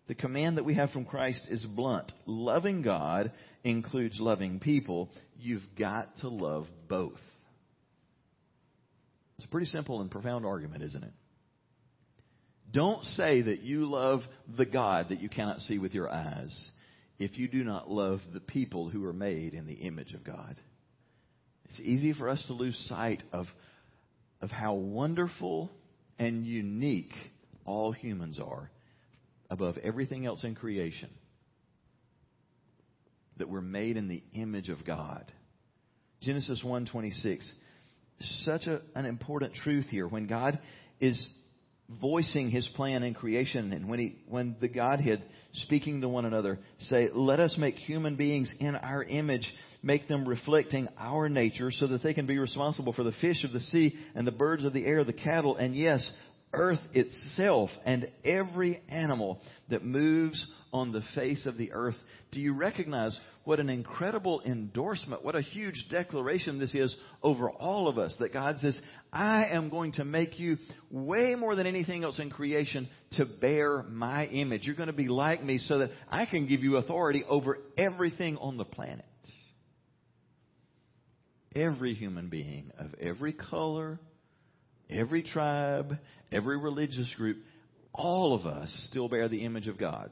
[0.10, 2.12] The command that we have from Christ is blunt.
[2.26, 3.32] Loving God
[3.64, 5.12] includes loving people.
[5.40, 7.20] You've got to love both.
[9.38, 11.14] It's a pretty simple and profound argument, isn't it?
[12.74, 14.22] Don't say that you love
[14.58, 16.70] the God that you cannot see with your eyes
[17.20, 20.60] if you do not love the people who are made in the image of God.
[21.70, 23.46] It's easy for us to lose sight of,
[24.42, 25.70] of how wonderful
[26.18, 27.14] and unique
[27.64, 28.72] all humans are
[29.50, 31.10] above everything else in creation.
[33.38, 35.32] That we're made in the image of God.
[36.22, 37.50] Genesis 1:26
[38.44, 40.60] such a, an important truth here when God
[41.00, 41.28] is
[42.02, 46.60] voicing his plan in creation and when he when the godhead speaking to one another
[46.78, 51.88] say let us make human beings in our image make them reflecting our nature so
[51.88, 54.74] that they can be responsible for the fish of the sea and the birds of
[54.74, 56.08] the air the cattle and yes
[56.54, 61.96] earth itself and every animal that moves on the face of the earth.
[62.32, 67.88] Do you recognize what an incredible endorsement, what a huge declaration this is over all
[67.88, 68.16] of us?
[68.20, 68.80] That God says,
[69.12, 70.58] I am going to make you
[70.92, 74.66] way more than anything else in creation to bear my image.
[74.66, 78.38] You're going to be like me so that I can give you authority over everything
[78.38, 79.06] on the planet.
[81.56, 84.00] Every human being of every color,
[84.90, 85.98] every tribe,
[86.32, 87.38] every religious group,
[87.94, 90.10] all of us still bear the image of God.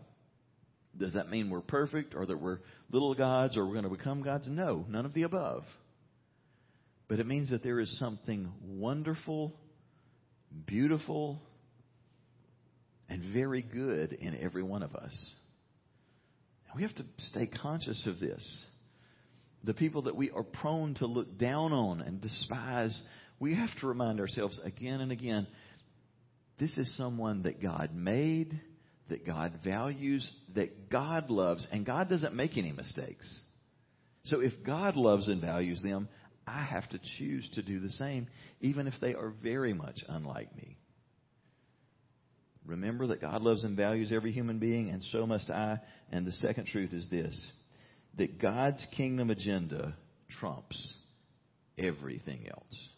[0.97, 2.59] Does that mean we're perfect or that we're
[2.91, 4.47] little gods or we're going to become gods?
[4.49, 5.63] No, none of the above.
[7.07, 9.53] But it means that there is something wonderful,
[10.65, 11.39] beautiful,
[13.07, 15.15] and very good in every one of us.
[16.75, 18.43] We have to stay conscious of this.
[19.63, 23.01] The people that we are prone to look down on and despise
[23.39, 25.47] we have to remind ourselves again and again
[26.60, 28.60] this is someone that God made,
[29.10, 33.32] that God values, that God loves, and God doesn't make any mistakes.
[34.26, 36.10] So if God loves and values them,
[36.47, 38.28] I have to choose to do the same,
[38.60, 40.78] even if they are very much unlike me.
[42.65, 45.80] Remember that God loves and values every human being, and so must I.
[46.12, 47.52] And the second truth is this
[48.17, 49.95] that God's kingdom agenda
[50.39, 50.95] trumps
[51.78, 52.89] everything else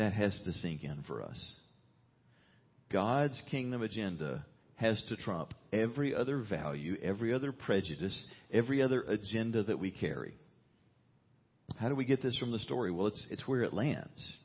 [0.00, 1.52] that has to sink in for us.
[2.92, 4.44] God's kingdom agenda
[4.76, 10.34] has to trump every other value, every other prejudice, every other agenda that we carry.
[11.78, 12.90] How do we get this from the story?
[12.90, 14.36] Well, it's, it's where it lands.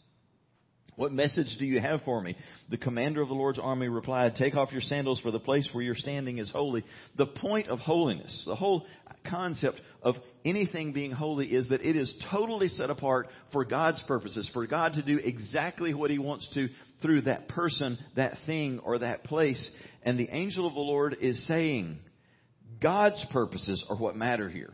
[0.95, 2.37] What message do you have for me?
[2.69, 5.83] The commander of the Lord's army replied, Take off your sandals, for the place where
[5.83, 6.85] you're standing is holy.
[7.17, 8.85] The point of holiness, the whole
[9.29, 14.49] concept of anything being holy is that it is totally set apart for God's purposes,
[14.53, 16.69] for God to do exactly what He wants to
[17.01, 19.69] through that person, that thing, or that place.
[20.03, 21.99] And the angel of the Lord is saying,
[22.81, 24.73] God's purposes are what matter here.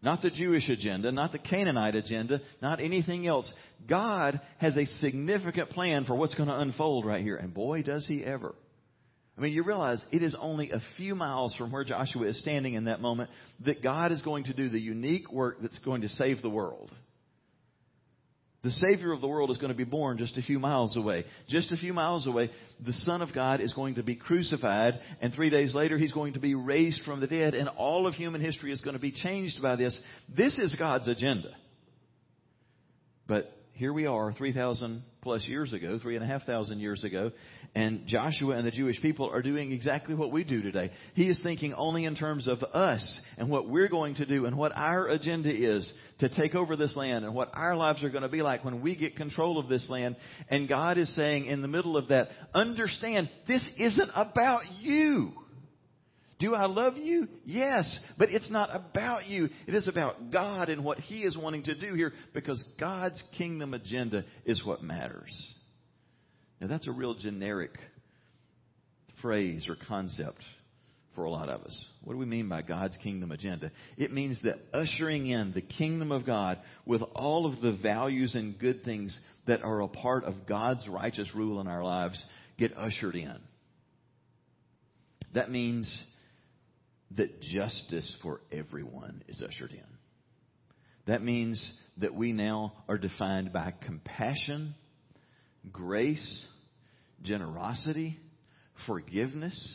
[0.00, 3.52] Not the Jewish agenda, not the Canaanite agenda, not anything else.
[3.88, 7.36] God has a significant plan for what's going to unfold right here.
[7.36, 8.54] And boy, does he ever.
[9.36, 12.74] I mean, you realize it is only a few miles from where Joshua is standing
[12.74, 13.30] in that moment
[13.64, 16.92] that God is going to do the unique work that's going to save the world.
[18.64, 21.24] The Savior of the world is going to be born just a few miles away.
[21.48, 22.50] Just a few miles away,
[22.84, 26.32] the Son of God is going to be crucified, and three days later, He's going
[26.32, 29.12] to be raised from the dead, and all of human history is going to be
[29.12, 29.98] changed by this.
[30.28, 31.50] This is God's agenda.
[33.28, 37.30] But here we are, 3,000 plus years ago, three and a half thousand years ago,
[37.74, 40.90] and Joshua and the Jewish people are doing exactly what we do today.
[41.12, 44.56] He is thinking only in terms of us and what we're going to do and
[44.56, 48.22] what our agenda is to take over this land and what our lives are going
[48.22, 50.16] to be like when we get control of this land.
[50.48, 55.32] And God is saying in the middle of that, understand this isn't about you.
[56.38, 57.28] Do I love you?
[57.44, 57.98] Yes.
[58.16, 59.48] But it's not about you.
[59.66, 63.74] It is about God and what He is wanting to do here because God's kingdom
[63.74, 65.32] agenda is what matters.
[66.60, 67.72] Now that's a real generic
[69.20, 70.42] phrase or concept
[71.14, 71.84] for a lot of us.
[72.04, 73.72] What do we mean by God's kingdom agenda?
[73.96, 78.56] It means that ushering in the kingdom of God with all of the values and
[78.56, 82.22] good things that are a part of God's righteous rule in our lives
[82.56, 83.36] get ushered in.
[85.34, 86.04] That means
[87.16, 89.84] that justice for everyone is ushered in.
[91.06, 94.74] That means that we now are defined by compassion,
[95.72, 96.46] grace,
[97.22, 98.18] generosity,
[98.86, 99.74] forgiveness.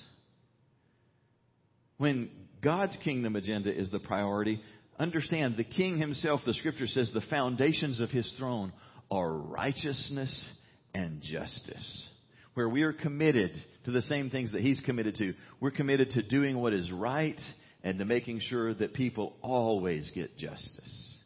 [1.97, 2.29] When
[2.61, 4.61] God's kingdom agenda is the priority,
[4.99, 8.71] understand the king himself, the scripture says, the foundations of his throne
[9.09, 10.49] are righteousness
[10.93, 12.07] and justice
[12.53, 13.51] where we are committed
[13.85, 15.33] to the same things that He's committed to.
[15.59, 17.39] We're committed to doing what is right
[17.83, 21.17] and to making sure that people always get justice.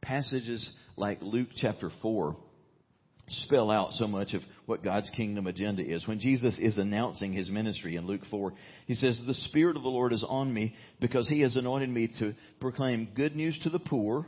[0.00, 2.36] Passages like Luke chapter 4
[3.28, 6.06] spell out so much of what God's kingdom agenda is.
[6.06, 8.52] When Jesus is announcing his ministry in Luke 4,
[8.86, 12.12] he says, The Spirit of the Lord is on me because he has anointed me
[12.18, 14.26] to proclaim good news to the poor.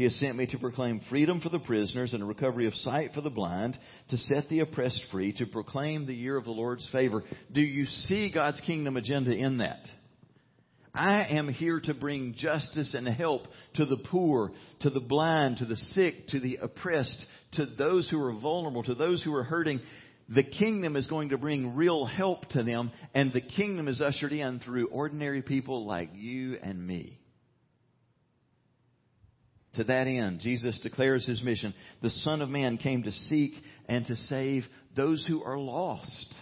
[0.00, 3.12] He has sent me to proclaim freedom for the prisoners and a recovery of sight
[3.12, 6.88] for the blind, to set the oppressed free, to proclaim the year of the Lord's
[6.90, 7.22] favor.
[7.52, 9.82] Do you see God's kingdom agenda in that?
[10.94, 13.42] I am here to bring justice and help
[13.74, 18.22] to the poor, to the blind, to the sick, to the oppressed, to those who
[18.22, 19.82] are vulnerable, to those who are hurting.
[20.30, 24.32] The kingdom is going to bring real help to them, and the kingdom is ushered
[24.32, 27.19] in through ordinary people like you and me.
[29.74, 31.74] To that end, Jesus declares his mission.
[32.02, 33.52] The Son of Man came to seek
[33.86, 34.64] and to save
[34.96, 36.34] those who are lost.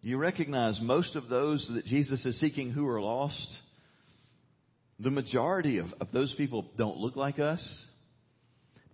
[0.00, 3.48] You recognize most of those that Jesus is seeking who are lost?
[5.00, 7.60] The majority of, of those people don't look like us.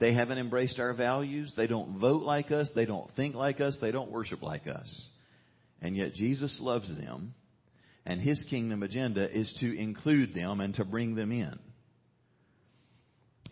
[0.00, 1.52] They haven't embraced our values.
[1.54, 2.70] They don't vote like us.
[2.74, 3.76] They don't think like us.
[3.82, 5.10] They don't worship like us.
[5.82, 7.34] And yet Jesus loves them,
[8.06, 11.58] and his kingdom agenda is to include them and to bring them in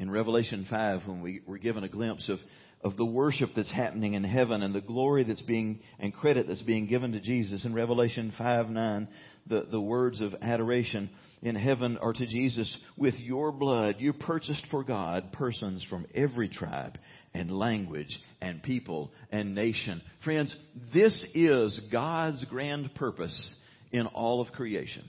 [0.00, 2.38] in Revelation 5 when we were given a glimpse of,
[2.82, 6.62] of the worship that's happening in heaven and the glory that's being and credit that's
[6.62, 7.66] being given to Jesus.
[7.66, 9.08] In Revelation 5 9,
[9.46, 11.10] the, the words of adoration
[11.42, 16.48] in heaven are to Jesus, with your blood you purchased for God persons from every
[16.48, 16.98] tribe
[17.34, 20.00] and language and people and nation.
[20.24, 20.54] Friends,
[20.94, 23.54] this is God's grand purpose
[23.92, 25.04] in all of creation.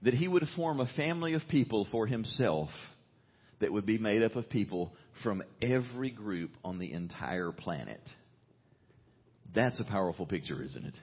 [0.00, 2.70] That He would form a family of people for Himself
[3.60, 4.92] that would be made up of people
[5.22, 8.00] from every group on the entire planet.
[9.54, 10.94] That's a powerful picture, isn't it?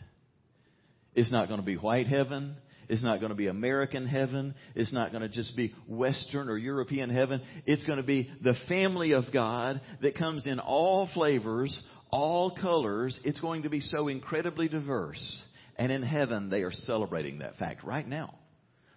[1.16, 2.56] It's not going to be white heaven.
[2.90, 4.56] It's not going to be American heaven.
[4.76, 7.42] It's not going to just be Western or European heaven.
[7.66, 11.78] It's going to be the family of God that comes in all flavors,
[12.12, 13.20] all colors.
[13.24, 15.44] It's going to be so incredibly diverse.
[15.78, 18.36] And in heaven, they are celebrating that fact right now.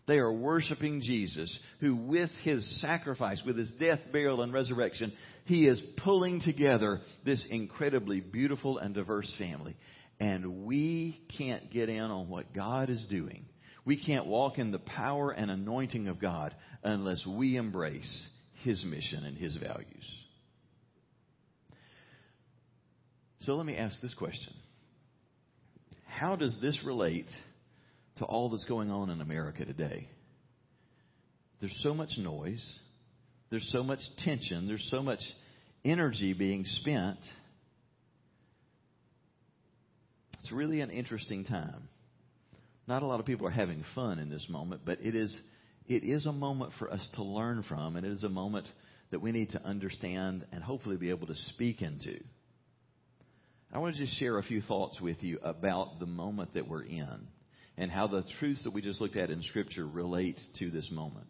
[0.06, 5.12] They are worshiping Jesus, who with his sacrifice, with his death, burial, and resurrection,
[5.46, 9.76] he is pulling together this incredibly beautiful and diverse family.
[10.20, 13.46] And we can't get in on what God is doing.
[13.84, 18.26] We can't walk in the power and anointing of God unless we embrace
[18.62, 20.04] his mission and his values.
[23.40, 24.52] So let me ask this question
[26.04, 27.28] How does this relate
[28.16, 30.08] to all that's going on in America today.
[31.60, 32.64] There's so much noise,
[33.50, 35.20] there's so much tension, there's so much
[35.84, 37.18] energy being spent.
[40.40, 41.88] It's really an interesting time.
[42.86, 45.36] Not a lot of people are having fun in this moment, but it is
[45.88, 48.66] it is a moment for us to learn from, and it is a moment
[49.10, 52.18] that we need to understand and hopefully be able to speak into.
[53.72, 56.84] I want to just share a few thoughts with you about the moment that we're
[56.84, 57.28] in
[57.78, 61.26] and how the truths that we just looked at in Scripture relate to this moment.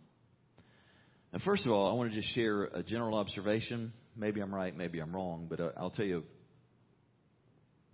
[1.33, 3.93] And first of all, I want to just share a general observation.
[4.17, 6.23] Maybe I'm right, maybe I'm wrong, but uh, I'll tell you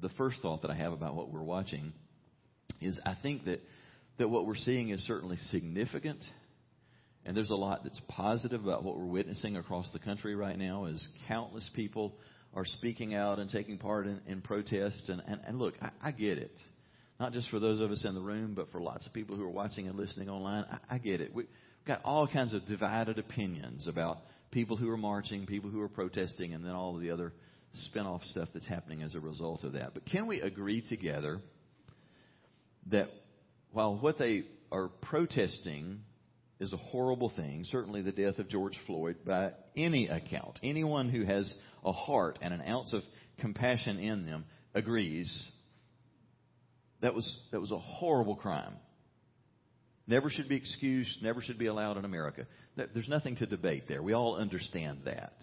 [0.00, 1.92] the first thought that I have about what we're watching
[2.80, 3.61] is I think that,
[4.18, 6.20] that what we're seeing is certainly significant.
[7.24, 10.86] And there's a lot that's positive about what we're witnessing across the country right now
[10.86, 12.14] as countless people
[12.55, 15.09] are speaking out and taking part in, in protests.
[15.09, 16.55] And, and, and look, I, I get it.
[17.23, 19.45] Not just for those of us in the room, but for lots of people who
[19.45, 20.64] are watching and listening online.
[20.68, 21.33] I, I get it.
[21.33, 21.47] We've
[21.87, 24.18] got all kinds of divided opinions about
[24.51, 27.33] people who are marching, people who are protesting, and then all of the other
[27.85, 29.95] spin-off stuff that's happening as a result of that.
[29.95, 31.39] But can we agree together
[32.91, 33.07] that
[33.70, 34.43] while what they
[34.73, 36.01] are protesting
[36.59, 41.25] is a horrible thing, certainly the death of George Floyd by any account, anyone who
[41.25, 41.55] has
[41.85, 43.03] a heart and an ounce of
[43.39, 44.45] compassion in them
[44.75, 45.33] agrees
[47.03, 48.74] that was that was a horrible crime.
[50.07, 52.46] Never should be excused, never should be allowed in America.
[52.76, 54.03] There's nothing to debate there.
[54.03, 55.34] We all understand that.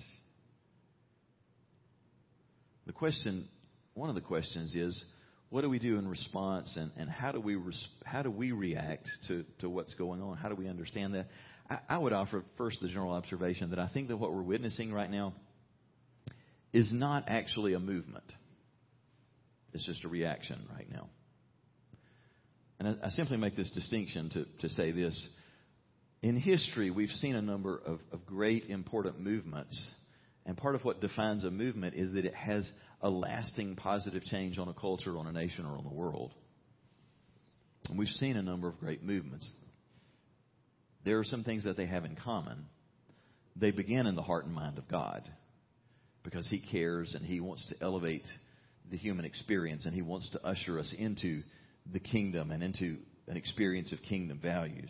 [2.86, 3.47] The question,
[3.93, 5.01] one of the questions is,
[5.49, 8.51] what do we do in response and, and how do we res, how do we
[8.51, 10.38] react to, to what's going on?
[10.38, 11.28] How do we understand that?
[11.70, 14.91] I, I would offer first the general observation that I think that what we're witnessing
[14.91, 15.34] right now
[16.74, 18.26] is not actually a movement.
[19.74, 21.10] It's just a reaction right now.
[22.80, 25.28] And I, I simply make this distinction to, to say this.
[26.22, 29.80] In history, we've seen a number of, of great important movements.
[30.46, 32.70] And part of what defines a movement is that it has
[33.02, 36.34] a lasting positive change on a culture, on a nation, or on the world.
[37.88, 39.50] And we've seen a number of great movements.
[41.06, 42.66] There are some things that they have in common.
[43.56, 45.30] They begin in the heart and mind of God
[46.24, 48.26] because He cares and He wants to elevate
[48.92, 51.44] the human experience and He wants to usher us into
[51.92, 54.90] the kingdom and into an experience of kingdom values.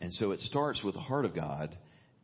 [0.00, 1.76] And so it starts with the heart of God,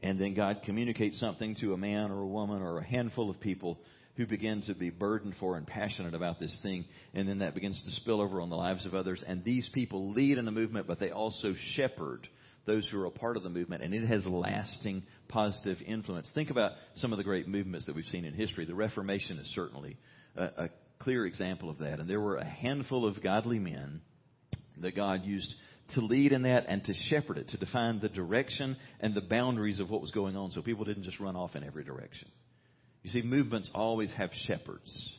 [0.03, 3.41] and then God communicates something to a man or a woman or a handful of
[3.41, 3.79] people
[4.17, 7.83] who begin to be burdened for and passionate about this thing, and then that begins
[7.85, 9.23] to spill over on the lives of others.
[9.27, 12.27] And these people lead in the movement, but they also shepherd
[12.64, 16.29] those who are a part of the movement, and it has lasting positive influence.
[16.35, 18.64] Think about some of the great movements that we've seen in history.
[18.64, 19.99] The Reformation is certainly
[20.35, 22.01] a, a clear example of that.
[22.01, 24.01] And there were a handful of godly men
[24.80, 25.53] that God used
[25.94, 29.80] to lead in that and to shepherd it, to define the direction and the boundaries
[29.80, 32.28] of what was going on so people didn't just run off in every direction.
[33.03, 35.14] You see, movements always have shepherds.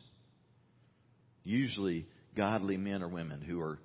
[1.43, 2.05] Usually
[2.35, 3.79] godly men or women who are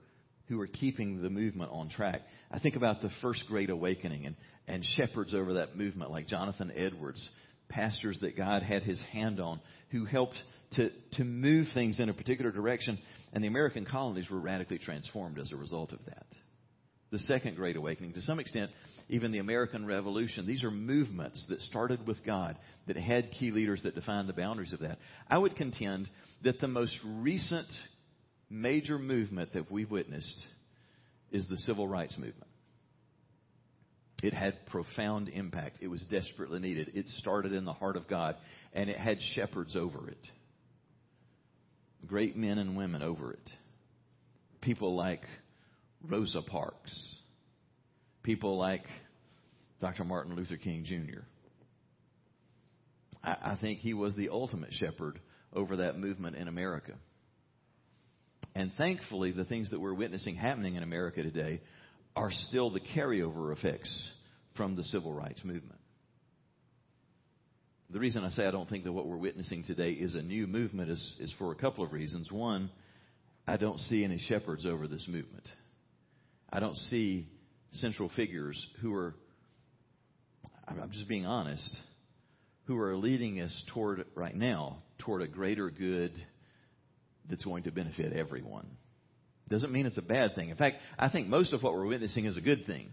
[0.49, 2.21] who are keeping the movement on track.
[2.51, 4.37] I think about the first great awakening and,
[4.67, 7.27] and shepherds over that movement like Jonathan Edwards,
[7.73, 9.61] pastors that God had his hand on
[9.91, 10.37] who helped
[10.73, 12.99] to, to move things in a particular direction.
[13.33, 16.27] And the American colonies were radically transformed as a result of that.
[17.11, 18.71] The Second Great Awakening, to some extent,
[19.11, 22.57] even the American Revolution, these are movements that started with God,
[22.87, 24.99] that had key leaders that defined the boundaries of that.
[25.29, 26.09] I would contend
[26.43, 27.69] that the most recent
[28.49, 30.43] major movement that we've witnessed
[31.31, 32.52] is the civil rights movement.
[34.23, 35.79] It had profound impact.
[35.81, 36.93] It was desperately needed.
[36.95, 38.37] It started in the heart of God,
[38.73, 40.25] and it had shepherds over it.
[42.07, 43.51] Great men and women over it.
[44.61, 45.23] People like
[46.09, 46.97] Rosa Parks.
[48.23, 48.85] People like
[49.81, 50.05] Dr.
[50.05, 51.23] Martin Luther King Jr.
[53.25, 55.19] I, I think he was the ultimate shepherd
[55.53, 56.93] over that movement in America.
[58.55, 61.61] And thankfully, the things that we're witnessing happening in America today
[62.15, 63.93] are still the carryover effects
[64.57, 65.79] from the civil rights movement.
[67.91, 70.47] The reason I say I don't think that what we're witnessing today is a new
[70.47, 72.33] movement is, is for a couple of reasons.
[72.33, 72.71] One,
[73.47, 75.47] I don't see any shepherds over this movement.
[76.51, 77.29] I don't see
[77.73, 79.15] central figures who are,
[80.67, 81.77] I'm just being honest,
[82.65, 86.13] who are leading us toward, right now, toward a greater good
[87.29, 88.67] that's going to benefit everyone.
[89.49, 90.49] Doesn't mean it's a bad thing.
[90.49, 92.89] In fact, I think most of what we're witnessing is a good thing.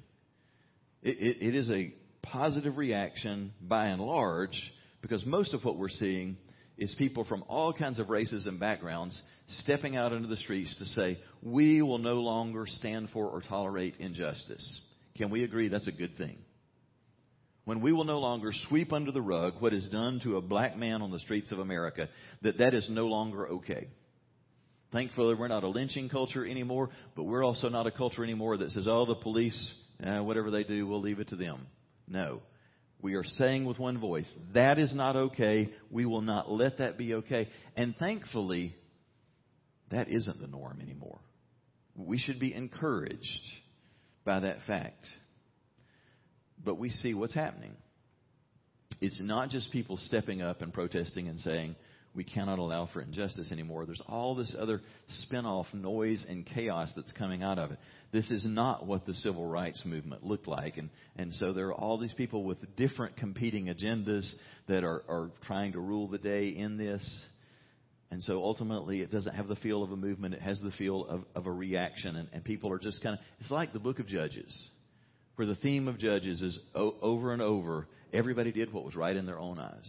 [1.01, 4.59] It, it, it is a positive reaction by and large
[5.01, 6.37] because most of what we're seeing
[6.77, 9.19] is people from all kinds of races and backgrounds
[9.59, 13.95] stepping out into the streets to say, we will no longer stand for or tolerate
[13.99, 14.81] injustice.
[15.17, 16.37] Can we agree that's a good thing?
[17.65, 20.77] When we will no longer sweep under the rug what is done to a black
[20.77, 22.09] man on the streets of America,
[22.41, 23.89] that that is no longer okay.
[24.91, 28.71] Thankfully, we're not a lynching culture anymore, but we're also not a culture anymore that
[28.71, 29.73] says, oh, the police,
[30.03, 31.67] eh, whatever they do, we'll leave it to them.
[32.07, 32.41] No.
[33.01, 35.69] We are saying with one voice, that is not okay.
[35.91, 37.47] We will not let that be okay.
[37.77, 38.75] And thankfully,
[39.91, 41.19] that isn't the norm anymore.
[41.95, 43.23] We should be encouraged
[44.25, 45.05] by that fact.
[46.63, 47.71] But we see what's happening.
[48.99, 51.75] It's not just people stepping up and protesting and saying,
[52.15, 53.85] we cannot allow for injustice anymore.
[53.85, 54.81] There's all this other
[55.23, 57.79] spin off noise and chaos that's coming out of it.
[58.11, 60.77] This is not what the civil rights movement looked like.
[60.77, 64.27] And, and so there are all these people with different competing agendas
[64.67, 67.07] that are, are trying to rule the day in this.
[68.11, 70.33] And so ultimately, it doesn't have the feel of a movement.
[70.33, 72.15] It has the feel of, of a reaction.
[72.15, 74.51] And, and people are just kind of, it's like the book of Judges,
[75.35, 79.15] where the theme of Judges is o- over and over, everybody did what was right
[79.15, 79.87] in their own eyes.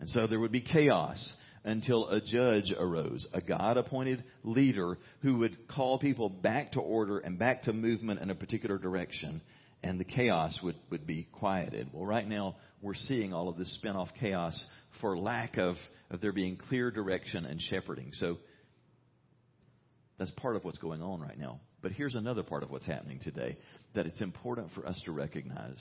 [0.00, 1.32] And so there would be chaos
[1.64, 7.18] until a judge arose, a God appointed leader who would call people back to order
[7.18, 9.40] and back to movement in a particular direction,
[9.82, 11.88] and the chaos would, would be quieted.
[11.92, 14.58] Well, right now, we're seeing all of this spin off chaos
[15.00, 15.76] for lack of,
[16.10, 18.10] of there being clear direction and shepherding.
[18.14, 18.38] So
[20.18, 21.60] that's part of what's going on right now.
[21.80, 23.56] But here's another part of what's happening today
[23.94, 25.78] that it's important for us to recognize.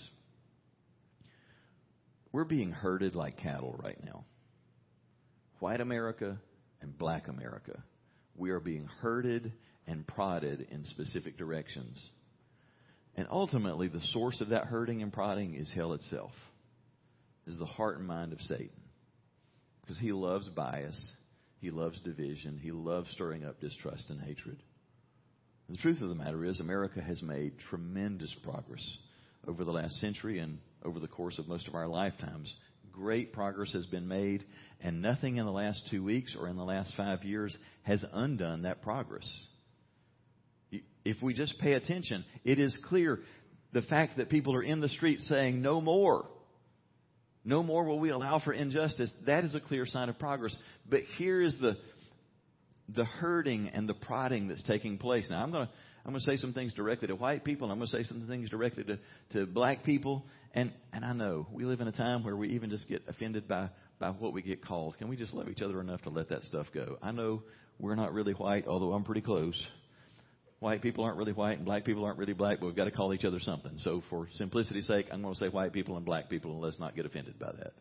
[2.32, 4.26] We're being herded like cattle right now.
[5.60, 6.38] White America
[6.82, 7.84] and black America.
[8.36, 9.52] We are being herded
[9.88, 12.04] and prodded in specific directions.
[13.16, 16.32] And ultimately, the source of that herding and prodding is hell itself,
[17.48, 18.70] is the heart and mind of Satan.
[19.82, 21.12] Because he loves bias,
[21.60, 24.62] he loves division, he loves stirring up distrust and hatred.
[25.70, 28.86] The truth of the matter is, America has made tremendous progress
[29.48, 32.54] over the last century and over the course of most of our lifetimes.
[32.98, 34.44] Great progress has been made,
[34.82, 38.64] and nothing in the last two weeks or in the last five years has undone
[38.64, 39.28] that progress.
[41.06, 43.20] If we just pay attention, it is clear
[43.72, 46.28] the fact that people are in the street saying, No more.
[47.46, 49.14] No more will we allow for injustice.
[49.28, 50.56] That is a clear sign of progress.
[50.90, 51.78] But here is the,
[52.90, 55.28] the hurting and the prodding that's taking place.
[55.30, 55.74] Now, I'm going to
[56.08, 57.66] I'm going to say some things directly to white people.
[57.66, 58.98] and I'm going to say some things directly to,
[59.34, 60.26] to black people.
[60.54, 63.48] And, and I know we live in a time where we even just get offended
[63.48, 63.70] by,
[64.00, 64.98] by what we get called.
[64.98, 66.98] Can we just love each other enough to let that stuff go?
[67.02, 67.44] I know
[67.80, 69.62] we're not really white, although I'm pretty close.
[70.60, 72.92] White people aren't really white and black people aren't really black, but we've got to
[72.92, 73.78] call each other something.
[73.78, 76.80] So for simplicity's sake, I'm going to say white people and black people and let's
[76.80, 77.74] not get offended by that.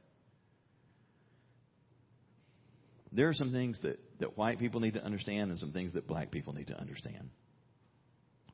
[3.12, 6.06] There are some things that, that white people need to understand and some things that
[6.06, 7.30] black people need to understand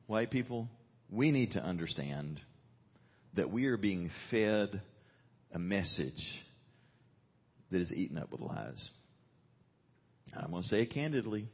[0.07, 0.69] white people,
[1.09, 2.41] we need to understand
[3.35, 4.81] that we are being fed
[5.53, 6.21] a message
[7.71, 8.89] that is eaten up with lies.
[10.35, 11.47] I'm going to say it candidly.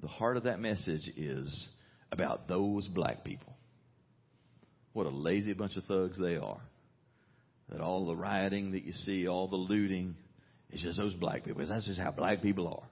[0.00, 1.68] The heart of that message is
[2.10, 3.54] about those black people.
[4.92, 6.60] What a lazy bunch of thugs they are.
[7.70, 10.16] That all the rioting that you see, all the looting,
[10.70, 11.64] it's just those black people.
[11.66, 12.88] That's just how black people are.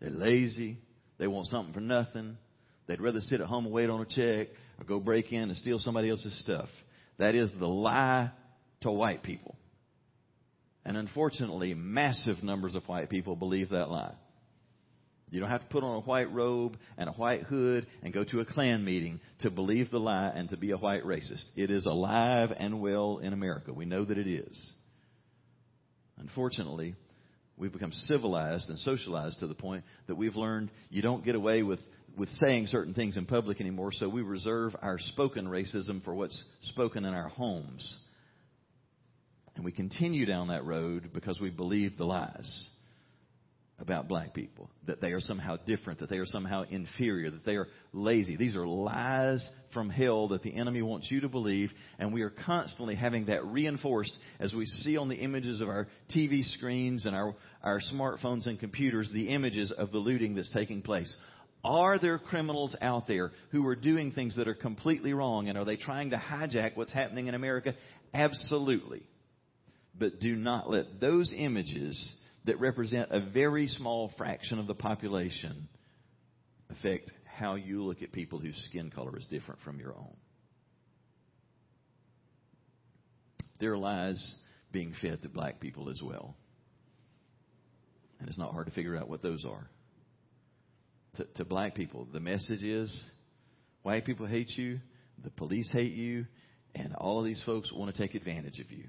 [0.00, 0.78] They're lazy.
[1.18, 2.36] They want something for nothing.
[2.86, 4.48] They'd rather sit at home and wait on a check
[4.82, 6.68] or go break in and steal somebody else's stuff.
[7.18, 8.32] That is the lie
[8.80, 9.56] to white people.
[10.84, 14.14] And unfortunately, massive numbers of white people believe that lie.
[15.30, 18.24] You don't have to put on a white robe and a white hood and go
[18.24, 21.44] to a Klan meeting to believe the lie and to be a white racist.
[21.54, 23.72] It is alive and well in America.
[23.72, 24.72] We know that it is.
[26.18, 26.96] Unfortunately,
[27.56, 31.62] we've become civilized and socialized to the point that we've learned you don't get away
[31.62, 31.78] with
[32.16, 36.40] with saying certain things in public anymore, so we reserve our spoken racism for what's
[36.62, 37.96] spoken in our homes.
[39.54, 42.66] And we continue down that road because we believe the lies
[43.78, 47.56] about black people that they are somehow different, that they are somehow inferior, that they
[47.56, 48.36] are lazy.
[48.36, 52.30] These are lies from hell that the enemy wants you to believe, and we are
[52.30, 57.16] constantly having that reinforced as we see on the images of our TV screens and
[57.16, 61.12] our, our smartphones and computers the images of the looting that's taking place.
[61.64, 65.48] Are there criminals out there who are doing things that are completely wrong?
[65.48, 67.74] And are they trying to hijack what's happening in America?
[68.12, 69.02] Absolutely.
[69.96, 72.14] But do not let those images
[72.46, 75.68] that represent a very small fraction of the population
[76.70, 80.16] affect how you look at people whose skin color is different from your own.
[83.60, 84.34] There are lies
[84.72, 86.34] being fed to black people as well.
[88.18, 89.68] And it's not hard to figure out what those are
[91.16, 92.06] to, to black people.
[92.12, 93.04] The message is
[93.82, 94.80] white people hate you,
[95.22, 96.26] the police hate you,
[96.74, 98.84] and all of these folks want to take advantage of you.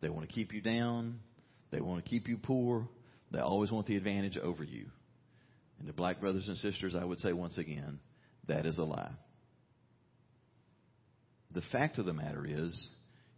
[0.00, 1.20] They want to keep you down.
[1.70, 2.88] They want to keep you poor.
[3.30, 4.86] They always want the advantage over you.
[5.78, 8.00] And to black brothers and sisters, I would say once again,
[8.48, 9.12] that is a lie.
[11.52, 12.88] The fact of the matter is,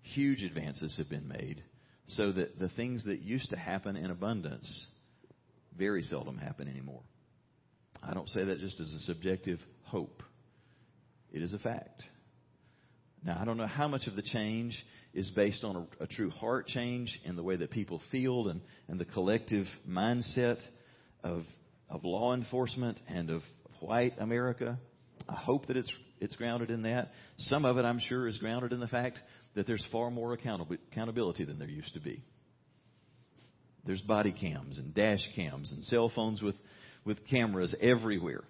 [0.03, 1.63] huge advances have been made
[2.09, 4.87] so that the things that used to happen in abundance
[5.79, 7.03] very seldom happen anymore.
[8.03, 10.23] I don't say that just as a subjective hope.
[11.33, 12.03] It is a fact.
[13.25, 14.77] Now, I don't know how much of the change
[15.15, 18.61] is based on a, a, true heart change in the way that people feel and,
[18.89, 20.59] and the collective mindset
[21.23, 21.45] of,
[21.89, 23.43] of law enforcement and of
[23.81, 24.79] white America.
[25.29, 25.91] I hope that it's,
[26.21, 27.13] it's grounded in that.
[27.39, 29.19] Some of it, I'm sure, is grounded in the fact
[29.55, 32.25] that there's far more accountability than there used to be.
[33.85, 36.55] There's body cams and dash cams and cell phones with,
[37.05, 38.45] with cameras everywhere.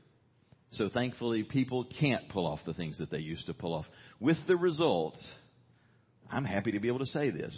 [0.72, 3.84] So thankfully, people can't pull off the things that they used to pull off.
[4.20, 5.16] With the result,
[6.30, 7.56] I'm happy to be able to say this,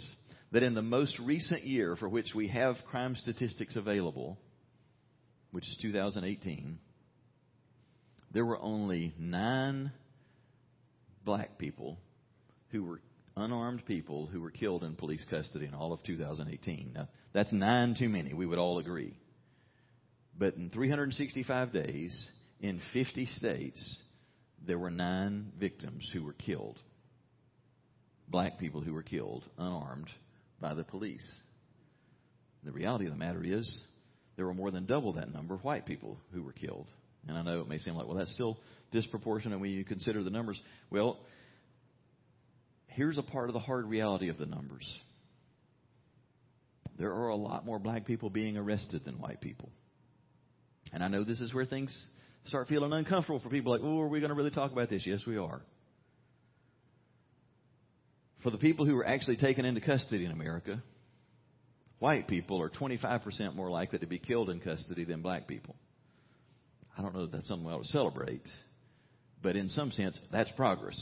[0.51, 4.37] that in the most recent year for which we have crime statistics available,
[5.51, 6.77] which is 2018,
[8.33, 9.91] there were only nine
[11.23, 11.97] black people
[12.71, 12.99] who were
[13.37, 16.91] unarmed people who were killed in police custody in all of 2018.
[16.93, 19.15] Now, that's nine too many, we would all agree.
[20.37, 22.27] But in 365 days,
[22.59, 23.97] in 50 states,
[24.65, 26.77] there were nine victims who were killed.
[28.27, 30.09] Black people who were killed, unarmed,
[30.59, 31.25] by the police.
[32.63, 33.71] The reality of the matter is,
[34.35, 36.87] there were more than double that number of white people who were killed.
[37.27, 38.57] And I know it may seem like, well, that's still
[38.91, 40.59] disproportionate when you consider the numbers.
[40.89, 41.19] Well,
[42.87, 44.85] here's a part of the hard reality of the numbers.
[46.97, 49.69] There are a lot more black people being arrested than white people.
[50.95, 51.93] And I know this is where things
[52.45, 55.05] start feeling uncomfortable for people like, oh, are we going to really talk about this?
[55.05, 55.61] Yes, we are.
[58.43, 60.81] For the people who were actually taken into custody in America,
[61.99, 65.75] white people are 25% more likely to be killed in custody than black people.
[66.97, 68.47] I don't know that that's something we ought to celebrate,
[69.43, 70.97] but in some sense, that's progress.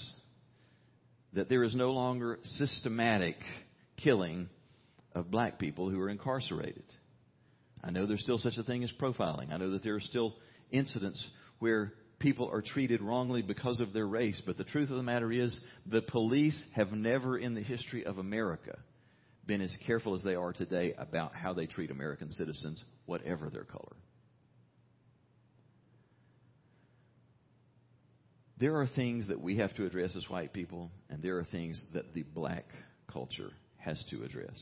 [1.33, 3.35] That there is no longer systematic
[3.97, 4.49] killing
[5.13, 6.83] of black people who are incarcerated.
[7.83, 9.51] I know there's still such a thing as profiling.
[9.51, 10.35] I know that there are still
[10.71, 11.23] incidents
[11.59, 14.41] where people are treated wrongly because of their race.
[14.45, 18.17] But the truth of the matter is, the police have never in the history of
[18.17, 18.79] America
[19.45, 23.65] been as careful as they are today about how they treat American citizens, whatever their
[23.65, 23.95] color.
[28.57, 31.83] There are things that we have to address as white people, and there are things
[31.93, 32.65] that the black
[33.11, 34.57] culture has to address.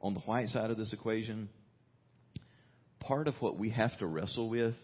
[0.00, 1.48] On the white side of this equation,
[3.00, 4.74] part of what we have to wrestle with,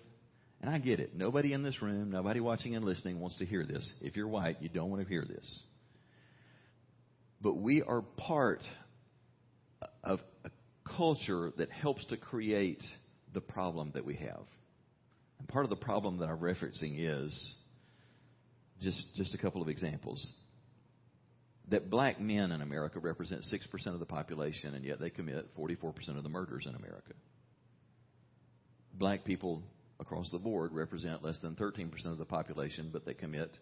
[0.61, 3.65] and I get it, nobody in this room, nobody watching and listening wants to hear
[3.65, 3.89] this.
[4.01, 5.47] If you're white, you don't want to hear this.
[7.41, 8.63] But we are part
[10.03, 10.51] of a
[10.97, 12.83] culture that helps to create
[13.35, 14.45] the problem that we have.
[15.39, 17.55] And part of the problem that I'm referencing is
[18.81, 20.25] just, just a couple of examples.
[21.69, 26.17] That black men in America represent 6% of the population, and yet they commit 44%
[26.17, 27.13] of the murders in America
[28.99, 29.63] black people
[30.01, 33.57] across the board represent less than 13% of the population, but they commit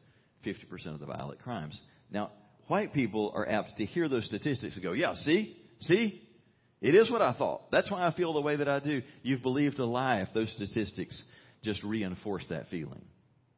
[0.44, 1.80] 50% of the violent crimes.
[2.10, 2.30] Now,
[2.66, 6.22] white people are apt to hear those statistics and go, yeah, see, see,
[6.80, 7.70] it is what I thought.
[7.70, 9.02] That's why I feel the way that I do.
[9.22, 11.22] You've believed a lie if those statistics
[11.62, 13.04] just reinforce that feeling.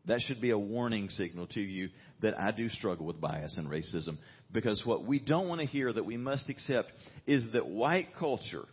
[0.07, 1.89] That should be a warning signal to you
[2.21, 4.19] that I do struggle with bias and racism.
[4.53, 6.93] Because what we don't want to hear that we must accept
[7.27, 8.67] is that white culture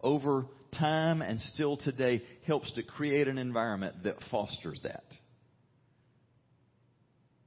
[0.00, 5.04] over time and still today helps to create an environment that fosters that.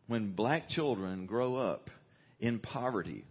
[0.07, 1.89] When black children grow up
[2.39, 3.25] in poverty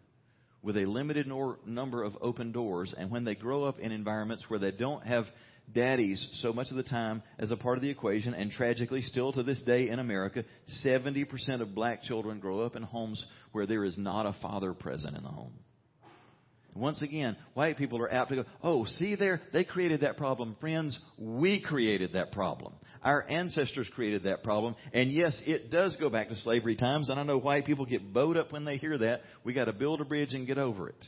[0.62, 1.26] with a limited
[1.66, 5.26] number of open doors, and when they grow up in environments where they don't have
[5.72, 9.32] daddies so much of the time as a part of the equation, and tragically, still
[9.32, 10.45] to this day in America,
[10.84, 15.16] 70% of black children grow up in homes where there is not a father present
[15.16, 15.53] in the home.
[16.74, 20.56] Once again, white people are apt to go, oh, see there, they created that problem.
[20.60, 22.72] Friends, we created that problem.
[23.02, 24.76] Our ancestors created that problem.
[24.92, 27.10] And yes, it does go back to slavery times.
[27.10, 29.22] And I know white people get bowed up when they hear that.
[29.44, 31.04] We got to build a bridge and get over it.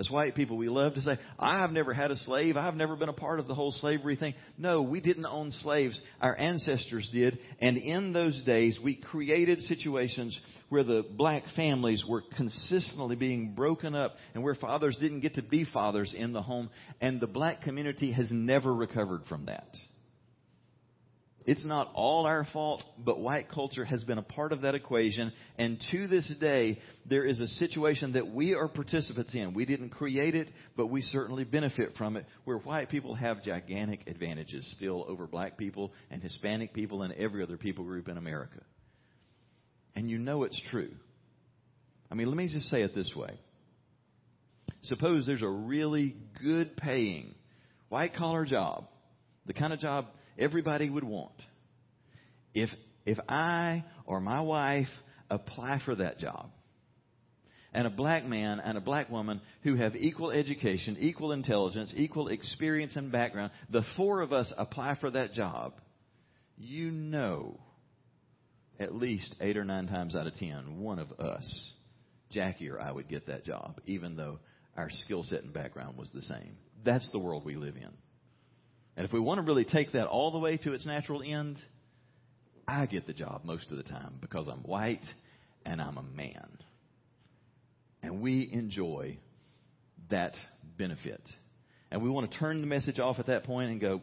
[0.00, 2.56] As white people, we love to say, I've never had a slave.
[2.56, 4.32] I've never been a part of the whole slavery thing.
[4.56, 6.00] No, we didn't own slaves.
[6.22, 7.38] Our ancestors did.
[7.60, 10.40] And in those days, we created situations
[10.70, 15.42] where the black families were consistently being broken up and where fathers didn't get to
[15.42, 16.70] be fathers in the home.
[17.02, 19.68] And the black community has never recovered from that.
[21.46, 25.32] It's not all our fault, but white culture has been a part of that equation.
[25.56, 26.78] And to this day,
[27.08, 29.54] there is a situation that we are participants in.
[29.54, 34.06] We didn't create it, but we certainly benefit from it, where white people have gigantic
[34.06, 38.60] advantages still over black people and Hispanic people and every other people group in America.
[39.96, 40.92] And you know it's true.
[42.10, 43.40] I mean, let me just say it this way.
[44.82, 47.34] Suppose there's a really good paying
[47.88, 48.86] white collar job,
[49.46, 50.06] the kind of job
[50.40, 51.34] everybody would want.
[52.54, 52.70] If,
[53.06, 54.88] if I or my wife
[55.30, 56.50] apply for that job,
[57.72, 62.26] and a black man and a black woman who have equal education, equal intelligence, equal
[62.26, 65.74] experience and background, the four of us apply for that job,
[66.56, 67.60] you know
[68.80, 71.72] at least eight or nine times out of ten, one of us,
[72.30, 74.40] Jackie or I, would get that job, even though
[74.76, 76.56] our skill set and background was the same.
[76.82, 77.90] That's the world we live in.
[78.96, 81.58] And if we want to really take that all the way to its natural end,
[82.66, 85.04] I get the job most of the time because I'm white
[85.64, 86.48] and I'm a man.
[88.02, 89.18] And we enjoy
[90.10, 90.34] that
[90.78, 91.22] benefit.
[91.90, 94.00] And we want to turn the message off at that point and go,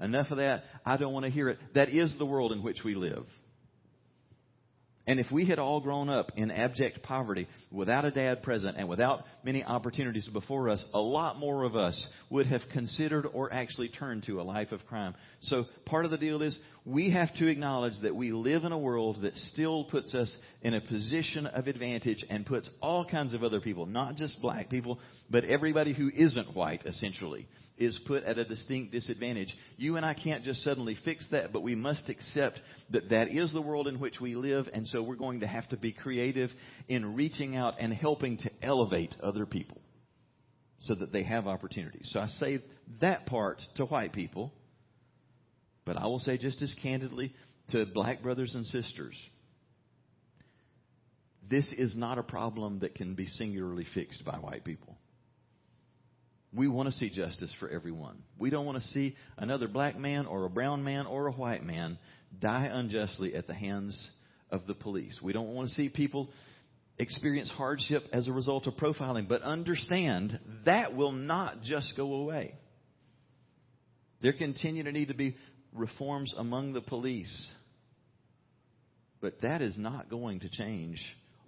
[0.00, 0.64] enough of that.
[0.84, 1.58] I don't want to hear it.
[1.74, 3.24] That is the world in which we live.
[5.06, 8.88] And if we had all grown up in abject poverty, without a dad present, and
[8.88, 13.88] without many opportunities before us, a lot more of us would have considered or actually
[13.88, 15.14] turned to a life of crime.
[15.42, 18.78] So part of the deal is we have to acknowledge that we live in a
[18.78, 23.44] world that still puts us in a position of advantage and puts all kinds of
[23.44, 24.98] other people, not just black people,
[25.30, 27.46] but everybody who isn't white, essentially,
[27.78, 29.54] is put at a distinct disadvantage.
[29.76, 32.60] You and I can't just suddenly fix that, but we must accept
[32.90, 35.68] that that is the world in which we live, and so we're going to have
[35.68, 36.50] to be creative
[36.88, 39.80] in reaching out and helping to elevate other people
[40.80, 42.10] so that they have opportunities.
[42.12, 42.60] So I say
[43.00, 44.52] that part to white people,
[45.84, 47.32] but I will say just as candidly
[47.70, 49.14] to black brothers and sisters.
[51.48, 54.96] This is not a problem that can be singularly fixed by white people.
[56.54, 58.22] We want to see justice for everyone.
[58.38, 61.64] We don't want to see another black man or a brown man or a white
[61.64, 61.98] man
[62.38, 63.98] die unjustly at the hands
[64.50, 65.18] of the police.
[65.22, 66.30] We don't want to see people
[66.98, 69.28] experience hardship as a result of profiling.
[69.28, 72.54] But understand that will not just go away.
[74.20, 75.36] There continue to need to be
[75.72, 77.48] reforms among the police.
[79.20, 81.00] But that is not going to change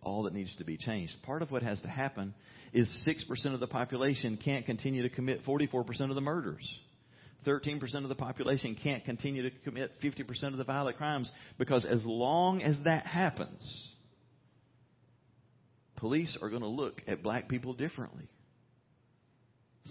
[0.03, 1.15] all that needs to be changed.
[1.23, 2.35] Part of what has to happen
[2.73, 6.67] is 6% of the population can't continue to commit 44% of the murders.
[7.47, 12.05] 13% of the population can't continue to commit 50% of the violent crimes because as
[12.05, 13.93] long as that happens,
[15.97, 18.29] police are going to look at black people differently.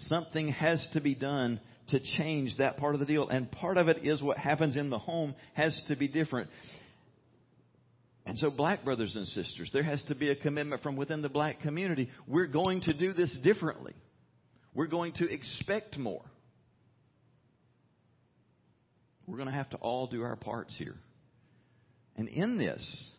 [0.07, 1.59] Something has to be done
[1.89, 3.27] to change that part of the deal.
[3.27, 6.49] And part of it is what happens in the home has to be different.
[8.25, 11.29] And so, black brothers and sisters, there has to be a commitment from within the
[11.29, 12.09] black community.
[12.25, 13.93] We're going to do this differently.
[14.73, 16.23] We're going to expect more.
[19.27, 20.95] We're going to have to all do our parts here.
[22.15, 23.11] And in this,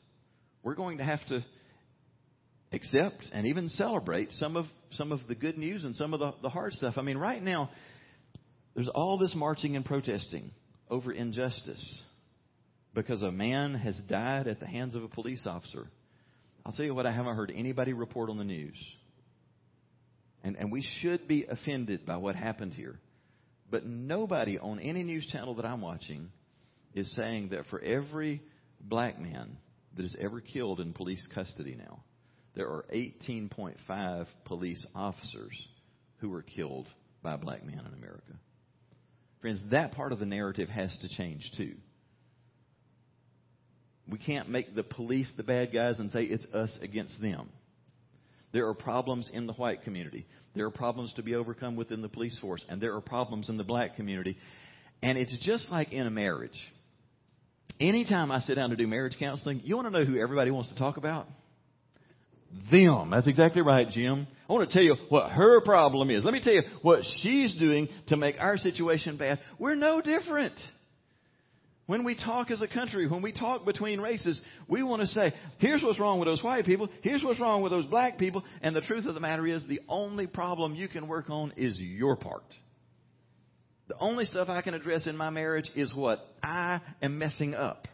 [0.63, 1.45] we're going to have to
[2.73, 6.35] accept and even celebrate some of some of the good news and some of the,
[6.43, 6.95] the hard stuff.
[6.97, 7.71] I mean, right now,
[8.75, 10.51] there's all this marching and protesting
[10.91, 12.03] over injustice
[12.95, 15.89] because a man has died at the hands of a police officer.
[16.65, 18.77] I'll tell you what, I haven't heard anybody report on the news.
[20.43, 22.99] And, and we should be offended by what happened here.
[23.71, 26.31] But nobody on any news channel that I'm watching
[26.95, 28.43] is saying that for every
[28.81, 29.57] black man
[29.97, 32.01] that is ever killed in police custody now,
[32.55, 35.53] there are 18.5 police officers
[36.19, 36.87] who were killed
[37.23, 38.35] by black man in America.
[39.45, 41.75] Friends, that part of the narrative has to change too.
[44.09, 47.51] We can't make the police the bad guys and say it's us against them.
[48.55, 50.25] There are problems in the white community.
[50.57, 52.65] There are problems to be overcome within the police force.
[52.71, 54.39] And there are problems in the black community.
[55.03, 56.59] And it's just like in a marriage.
[57.79, 60.71] Anytime I sit down to do marriage counseling, you want to know who everybody wants
[60.71, 61.27] to talk about?
[62.73, 63.11] Them.
[63.11, 64.27] That's exactly right, Jim.
[64.49, 66.25] I want to tell you what her problem is.
[66.25, 69.41] Let me tell you what she's doing to make our situation bad.
[69.59, 70.55] We're no different.
[71.87, 75.35] When we talk as a country, when we talk between races, we want to say,
[75.59, 78.75] here's what's wrong with those white people, here's what's wrong with those black people, and
[78.75, 82.17] the truth of the matter is the only problem you can work on is your
[82.17, 82.45] part.
[83.89, 87.87] The only stuff I can address in my marriage is what I am messing up.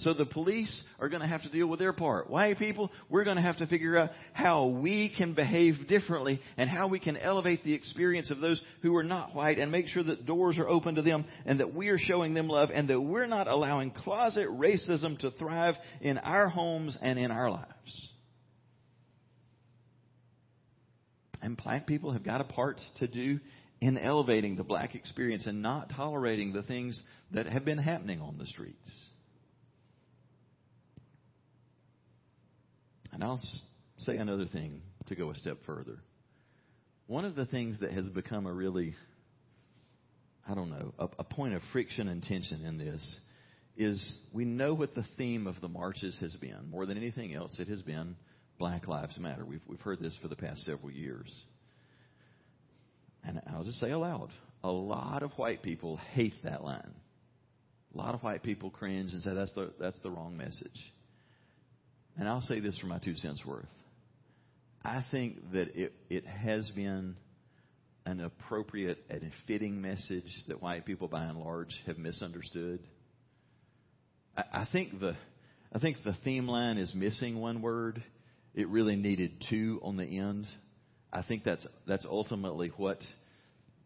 [0.00, 2.30] So the police are going to have to deal with their part.
[2.30, 6.70] White people, we're going to have to figure out how we can behave differently and
[6.70, 10.02] how we can elevate the experience of those who are not white and make sure
[10.02, 13.00] that doors are open to them and that we are showing them love and that
[13.00, 18.08] we're not allowing closet racism to thrive in our homes and in our lives.
[21.42, 23.38] And black people have got a part to do
[23.80, 27.00] in elevating the black experience and not tolerating the things
[27.32, 28.90] that have been happening on the streets.
[33.20, 33.40] And I'll
[33.98, 35.98] say another thing to go a step further.
[37.06, 38.94] One of the things that has become a really,
[40.48, 43.16] I don't know, a, a point of friction and tension in this
[43.76, 46.70] is we know what the theme of the marches has been.
[46.70, 48.16] More than anything else, it has been
[48.58, 49.44] Black Lives Matter.
[49.44, 51.30] We've, we've heard this for the past several years.
[53.22, 54.30] And I'll just say aloud
[54.64, 56.94] a lot of white people hate that line.
[57.94, 60.92] A lot of white people cringe and say that's the, that's the wrong message.
[62.20, 63.64] And I'll say this for my two cents worth.
[64.84, 67.16] I think that it, it has been
[68.04, 72.80] an appropriate and fitting message that white people by and large have misunderstood.
[74.36, 75.16] I, I think the
[75.72, 78.02] I think the theme line is missing one word.
[78.54, 80.46] It really needed two on the end.
[81.10, 82.98] I think that's that's ultimately what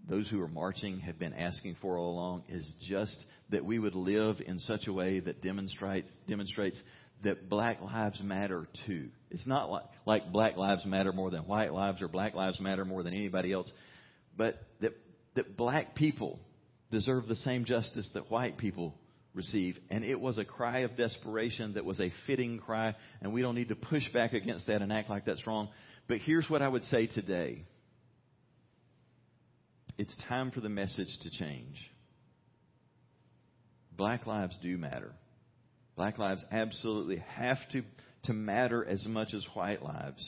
[0.09, 3.17] those who are marching have been asking for all along is just
[3.51, 6.83] that we would live in such a way that demonstrates demonstrates
[7.23, 9.09] that black lives matter too.
[9.31, 12.85] It's not like, like black lives matter more than white lives or black lives matter
[12.85, 13.71] more than anybody else,
[14.37, 14.93] but that
[15.35, 16.39] that black people
[16.91, 18.95] deserve the same justice that white people
[19.35, 19.79] receive.
[19.91, 23.55] And it was a cry of desperation that was a fitting cry, and we don't
[23.55, 25.69] need to push back against that and act like that's wrong.
[26.07, 27.65] But here's what I would say today
[29.99, 31.77] it's time for the message to change.
[33.97, 35.13] Black lives do matter.
[35.97, 37.83] Black lives absolutely have to,
[38.25, 40.25] to matter as much as white lives.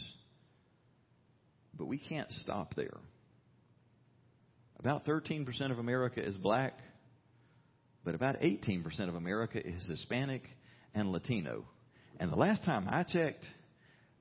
[1.75, 2.97] But we can't stop there.
[4.79, 6.79] About 13% of America is black,
[8.05, 10.43] but about 18% of America is Hispanic
[10.95, 11.65] and Latino.
[12.21, 13.45] And the last time I checked,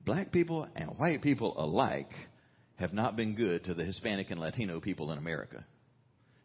[0.04, 2.10] black people and white people alike
[2.76, 5.64] have not been good to the Hispanic and Latino people in America.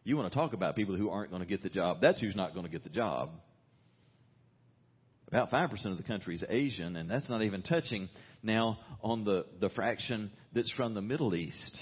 [0.04, 1.98] You want to talk about people who aren't going to get the job.
[2.02, 3.32] That's who's not going to get the job.
[5.32, 8.10] About 5% of the country is Asian, and that's not even touching
[8.44, 11.80] now on the, the fraction that's from the Middle East.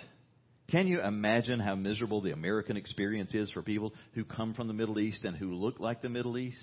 [0.70, 4.74] Can you imagine how miserable the American experience is for people who come from the
[4.76, 6.60] Middle East and who look like the Middle East?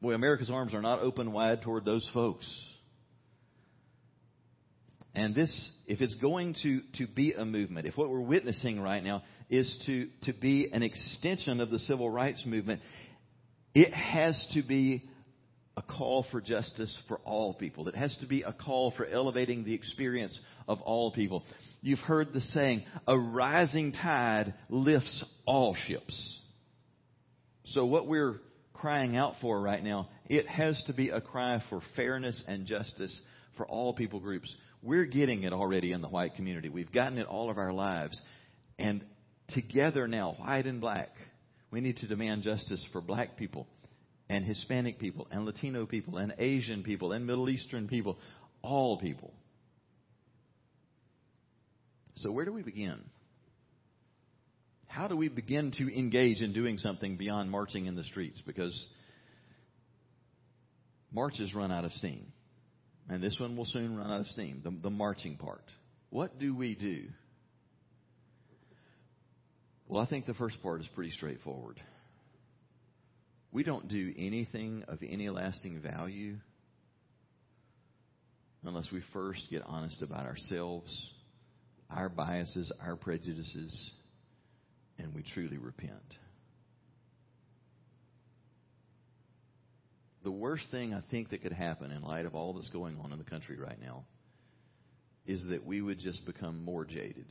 [0.00, 2.48] Boy, America's arms are not open wide toward those folks.
[5.16, 9.02] And this, if it's going to, to be a movement, if what we're witnessing right
[9.02, 12.82] now is to, to be an extension of the civil rights movement,
[13.74, 15.09] it has to be
[15.80, 17.88] a call for justice for all people.
[17.88, 21.42] It has to be a call for elevating the experience of all people.
[21.80, 26.38] You've heard the saying, a rising tide lifts all ships.
[27.64, 28.40] So what we're
[28.74, 33.18] crying out for right now, it has to be a cry for fairness and justice
[33.56, 34.54] for all people groups.
[34.82, 36.68] We're getting it already in the white community.
[36.68, 38.20] We've gotten it all of our lives.
[38.78, 39.02] And
[39.48, 41.10] together now, white and black,
[41.70, 43.66] we need to demand justice for black people
[44.30, 48.16] and Hispanic people and Latino people and Asian people and Middle Eastern people,
[48.62, 49.34] all people.
[52.18, 53.00] So, where do we begin?
[54.86, 58.40] How do we begin to engage in doing something beyond marching in the streets?
[58.46, 58.88] Because
[61.12, 62.26] marches run out of steam.
[63.08, 65.64] And this one will soon run out of steam, the, the marching part.
[66.10, 67.04] What do we do?
[69.88, 71.80] Well, I think the first part is pretty straightforward.
[73.52, 76.36] We don't do anything of any lasting value
[78.64, 80.94] unless we first get honest about ourselves,
[81.90, 83.90] our biases, our prejudices,
[84.98, 85.94] and we truly repent.
[90.22, 93.12] the worst thing I think that could happen in light of all that's going on
[93.12, 94.04] in the country right now
[95.26, 97.26] is that we would just become more jaded.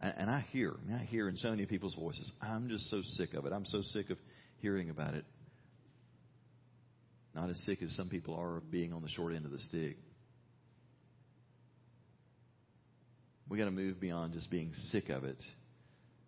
[0.00, 3.46] And I hear, I hear in so many people's voices, I'm just so sick of
[3.46, 3.52] it.
[3.52, 4.18] I'm so sick of
[4.58, 5.24] hearing about it.
[7.34, 9.58] Not as sick as some people are of being on the short end of the
[9.60, 9.96] stick.
[13.48, 15.42] We got to move beyond just being sick of it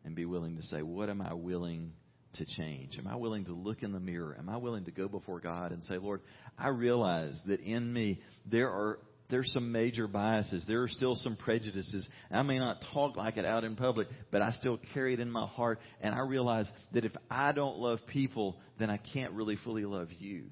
[0.05, 1.93] and be willing to say, what am I willing
[2.35, 2.99] to change?
[2.99, 4.37] Am I willing to look in the mirror?
[4.39, 6.21] Am I willing to go before God and say, Lord,
[6.59, 8.99] I realize that in me there are
[9.29, 10.64] there's some major biases.
[10.68, 12.07] There are still some prejudices.
[12.31, 15.31] I may not talk like it out in public, but I still carry it in
[15.31, 15.81] my heart.
[16.01, 20.09] And I realize that if I don't love people, then I can't really fully love
[20.18, 20.45] you.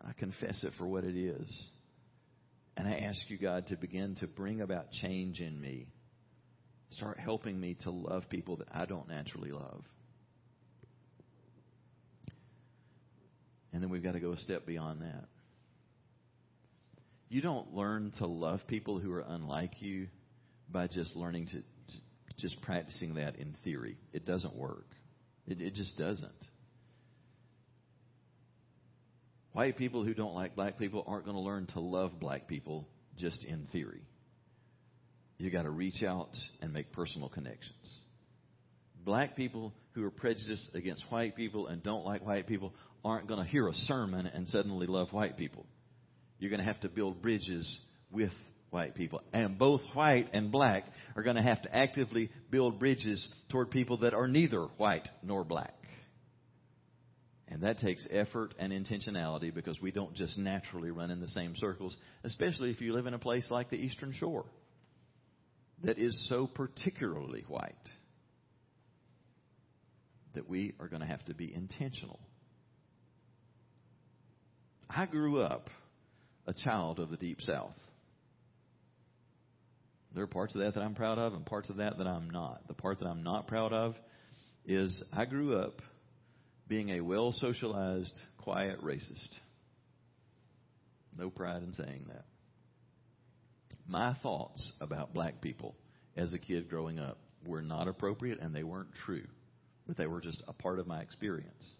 [0.00, 1.48] I confess it for what it is.
[2.76, 5.88] And I ask you, God, to begin to bring about change in me.
[6.90, 9.82] Start helping me to love people that I don't naturally love.
[13.72, 15.24] And then we've got to go a step beyond that.
[17.28, 20.08] You don't learn to love people who are unlike you
[20.70, 21.62] by just learning to,
[22.38, 23.98] just practicing that in theory.
[24.12, 24.86] It doesn't work.
[25.46, 26.30] It, it just doesn't.
[29.52, 32.86] White people who don't like black people aren't going to learn to love black people
[33.18, 34.02] just in theory.
[35.38, 37.92] You got to reach out and make personal connections.
[39.04, 42.72] Black people who are prejudiced against white people and don't like white people
[43.04, 45.66] aren't going to hear a sermon and suddenly love white people.
[46.38, 47.78] You're going to have to build bridges
[48.10, 48.32] with
[48.70, 49.22] white people.
[49.32, 50.84] And both white and black
[51.16, 55.44] are going to have to actively build bridges toward people that are neither white nor
[55.44, 55.74] black.
[57.48, 61.56] And that takes effort and intentionality because we don't just naturally run in the same
[61.56, 64.44] circles, especially if you live in a place like the Eastern Shore
[65.82, 67.74] that is so particularly white
[70.34, 72.20] that we are going to have to be intentional.
[74.90, 75.68] I grew up
[76.48, 77.76] a child of the Deep South.
[80.14, 82.30] There are parts of that that I'm proud of and parts of that that I'm
[82.30, 82.66] not.
[82.66, 83.94] The part that I'm not proud of
[84.64, 85.82] is I grew up
[86.66, 89.28] being a well socialized, quiet racist.
[91.16, 92.24] No pride in saying that.
[93.86, 95.74] My thoughts about black people
[96.16, 99.26] as a kid growing up were not appropriate and they weren't true,
[99.86, 101.76] but they were just a part of my experience.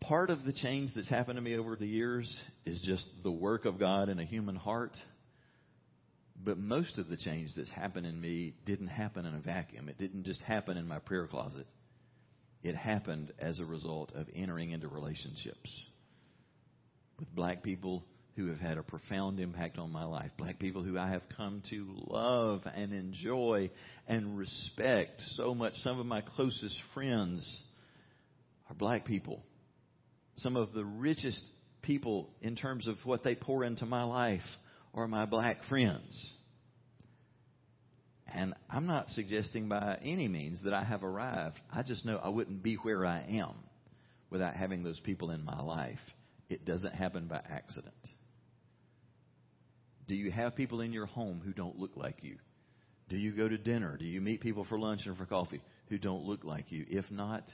[0.00, 2.34] Part of the change that's happened to me over the years
[2.64, 4.92] is just the work of God in a human heart.
[6.44, 9.88] But most of the change that's happened in me didn't happen in a vacuum.
[9.88, 11.66] It didn't just happen in my prayer closet.
[12.62, 15.70] It happened as a result of entering into relationships
[17.18, 18.04] with black people
[18.36, 20.30] who have had a profound impact on my life.
[20.36, 23.70] Black people who I have come to love and enjoy
[24.06, 25.72] and respect so much.
[25.82, 27.60] Some of my closest friends
[28.68, 29.42] are black people.
[30.36, 31.42] Some of the richest
[31.82, 34.40] people in terms of what they pour into my life
[34.94, 36.34] are my black friends.
[38.32, 41.56] And I'm not suggesting by any means that I have arrived.
[41.72, 43.54] I just know I wouldn't be where I am
[44.30, 46.00] without having those people in my life.
[46.48, 47.94] It doesn't happen by accident.
[50.08, 52.36] Do you have people in your home who don't look like you?
[53.08, 53.96] Do you go to dinner?
[53.96, 56.84] Do you meet people for lunch or for coffee who don't look like you?
[56.88, 57.44] If not,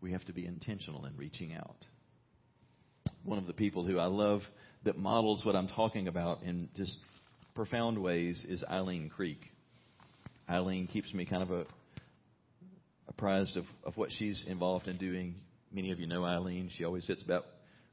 [0.00, 1.76] we have to be intentional in reaching out.
[3.24, 4.40] One of the people who I love
[4.84, 6.96] that models what I'm talking about in just
[7.54, 9.40] profound ways is Eileen Creek.
[10.48, 11.64] Eileen keeps me kind of a,
[13.08, 15.34] apprised of, of what she's involved in doing.
[15.70, 16.70] Many of you know Eileen.
[16.76, 17.44] She always sits about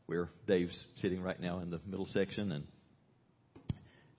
[0.06, 2.64] where Dave's sitting right now in the middle section, and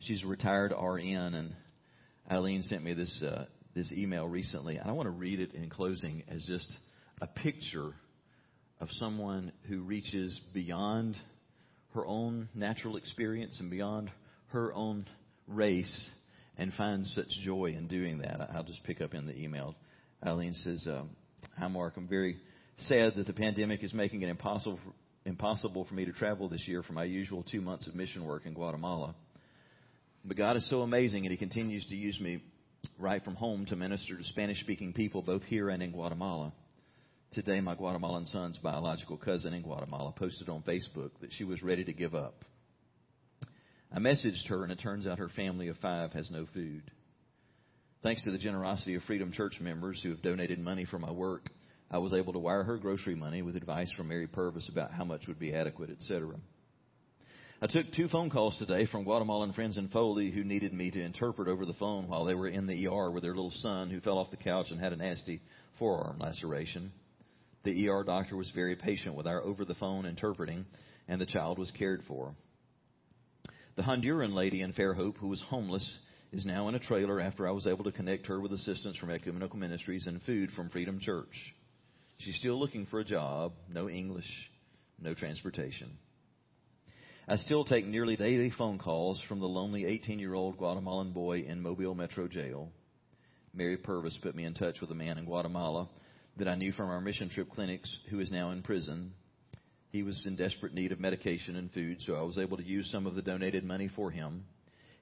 [0.00, 1.34] she's a retired RN.
[1.34, 1.54] And
[2.30, 5.70] Eileen sent me this uh, this email recently, and I want to read it in
[5.70, 6.70] closing as just
[7.20, 7.92] a picture
[8.80, 11.16] of someone who reaches beyond
[11.94, 14.10] her own natural experience and beyond
[14.48, 15.06] her own
[15.46, 16.10] race
[16.56, 18.50] and finds such joy in doing that.
[18.54, 19.74] I'll just pick up in the email.
[20.24, 21.10] Eileen says, um,
[21.56, 21.94] Hi, Mark.
[21.96, 22.36] I'm very
[22.78, 24.78] sad that the pandemic is making it impossible,
[25.24, 28.46] impossible for me to travel this year for my usual two months of mission work
[28.46, 29.14] in Guatemala.
[30.24, 32.42] But God is so amazing, and He continues to use me
[32.98, 36.52] right from home to minister to Spanish speaking people both here and in Guatemala.
[37.32, 41.84] Today, my Guatemalan son's biological cousin in Guatemala posted on Facebook that she was ready
[41.84, 42.42] to give up.
[43.92, 46.90] I messaged her, and it turns out her family of five has no food.
[48.02, 51.50] Thanks to the generosity of Freedom Church members who have donated money for my work,
[51.90, 55.04] I was able to wire her grocery money with advice from Mary Purvis about how
[55.04, 56.34] much would be adequate, etc.
[57.60, 61.02] I took two phone calls today from Guatemalan friends in Foley who needed me to
[61.02, 64.00] interpret over the phone while they were in the ER with their little son who
[64.00, 65.42] fell off the couch and had a nasty
[65.78, 66.90] forearm laceration.
[67.64, 70.64] The ER doctor was very patient with our over the phone interpreting,
[71.08, 72.34] and the child was cared for.
[73.76, 75.98] The Honduran lady in Fairhope who was homeless
[76.32, 79.10] is now in a trailer after I was able to connect her with assistance from
[79.10, 81.54] Ecumenical Ministries and food from Freedom Church.
[82.18, 84.28] She's still looking for a job, no English,
[85.00, 85.96] no transportation.
[87.26, 91.40] I still take nearly daily phone calls from the lonely 18 year old Guatemalan boy
[91.40, 92.70] in Mobile Metro Jail.
[93.54, 95.88] Mary Purvis put me in touch with a man in Guatemala
[96.38, 99.12] that I knew from our mission trip clinics who is now in prison
[99.90, 102.90] he was in desperate need of medication and food, so I was able to use
[102.90, 104.44] some of the donated money for him.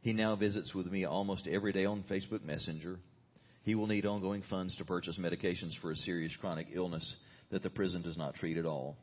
[0.00, 2.98] He now visits with me almost every day on Facebook Messenger.
[3.64, 7.16] He will need ongoing funds to purchase medications for a serious chronic illness
[7.50, 8.96] that the prison does not treat at all.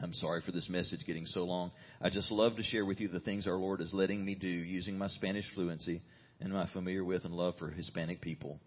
[0.00, 1.72] I'm sorry for this message getting so long.
[2.00, 4.46] I just love to share with you the things our Lord is letting me do
[4.46, 6.02] using my Spanish fluency
[6.40, 8.60] and my familiar with and love for Hispanic people.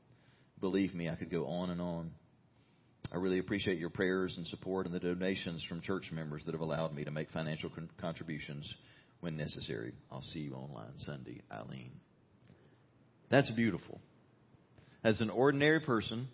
[0.60, 2.12] Believe me, I could go on and on.
[3.12, 6.62] I really appreciate your prayers and support and the donations from church members that have
[6.62, 8.72] allowed me to make financial con- contributions
[9.22, 9.93] when necessary.
[10.12, 11.91] I'll see you online Sunday, Eileen.
[13.30, 14.01] That's beautiful.
[15.03, 16.28] As an ordinary person,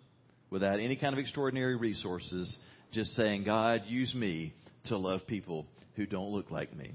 [0.50, 2.56] without any kind of extraordinary resources,
[2.92, 4.54] just saying, God, use me
[4.86, 5.66] to love people
[5.96, 6.94] who don't look like me.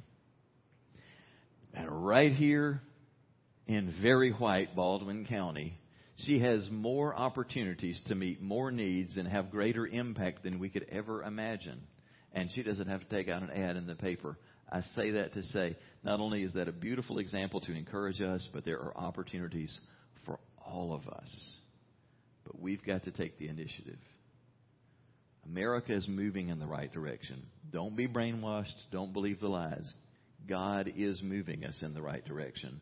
[1.73, 2.82] And right here
[3.67, 5.77] in very white Baldwin County,
[6.26, 10.86] she has more opportunities to meet more needs and have greater impact than we could
[10.91, 11.82] ever imagine.
[12.34, 14.38] And she doesn't have to take out an ad in the paper.
[14.72, 18.47] I say that to say, not only is that a beautiful example to encourage us,
[18.53, 19.78] but there are opportunities
[20.26, 21.30] for all of us.
[22.45, 23.99] But we've got to take the initiative.
[25.45, 27.43] America is moving in the right direction.
[27.72, 28.76] Don't be brainwashed.
[28.91, 29.91] Don't believe the lies.
[30.47, 32.82] God is moving us in the right direction,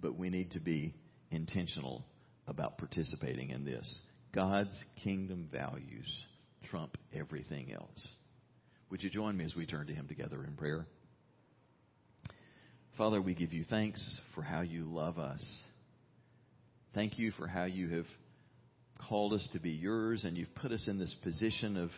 [0.00, 0.94] but we need to be
[1.30, 2.04] intentional
[2.46, 3.98] about participating in this.
[4.34, 6.10] God's kingdom values
[6.70, 8.08] trump everything else.
[8.90, 10.86] Would you join me as we turn to Him together in prayer?
[12.96, 14.00] Father, we give you thanks
[14.34, 15.44] for how you love us.
[16.94, 18.06] Thank you for how you have
[19.08, 21.90] called us to be yours and you've put us in this position of,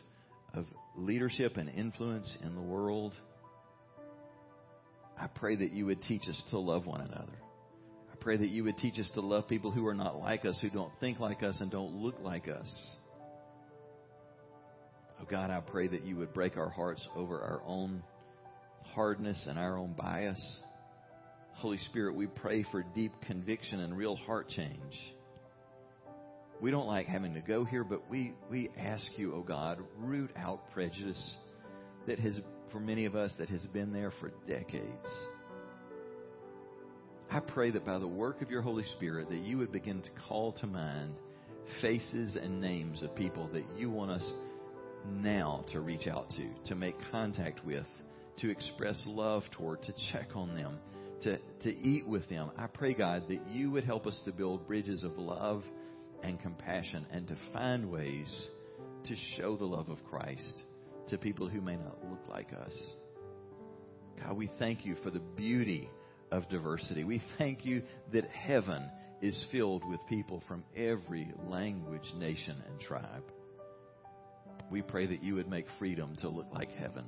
[0.55, 0.65] of
[0.97, 3.13] leadership and influence in the world.
[5.19, 7.39] I pray that you would teach us to love one another.
[8.27, 10.69] Pray that you would teach us to love people who are not like us, who
[10.69, 12.69] don't think like us, and don't look like us.
[15.21, 18.03] Oh God, I pray that you would break our hearts over our own
[18.83, 20.41] hardness and our own bias.
[21.53, 25.15] Holy Spirit, we pray for deep conviction and real heart change.
[26.61, 30.33] We don't like having to go here, but we, we ask you, oh God, root
[30.37, 31.37] out prejudice
[32.09, 32.41] that has,
[32.73, 35.13] for many of us, that has been there for decades.
[37.31, 40.11] I pray that by the work of your Holy Spirit, that you would begin to
[40.29, 41.15] call to mind
[41.83, 44.35] faces and names of people that you want us
[45.11, 47.87] now to reach out to, to make contact with,
[48.39, 50.79] to express love toward, to check on them,
[51.23, 52.51] to, to eat with them.
[52.57, 55.65] I pray, God, that you would help us to build bridges of love
[56.23, 58.49] and compassion and to find ways
[59.05, 60.63] to show the love of Christ
[61.09, 62.77] to people who may not look like us.
[64.23, 65.91] God, we thank you for the beauty
[66.31, 67.05] of diversity.
[67.05, 68.91] We thank you that heaven
[69.23, 73.25] is filled with people from every language, nation, and tribe.
[74.71, 77.05] We pray that you would make freedom to look like heaven.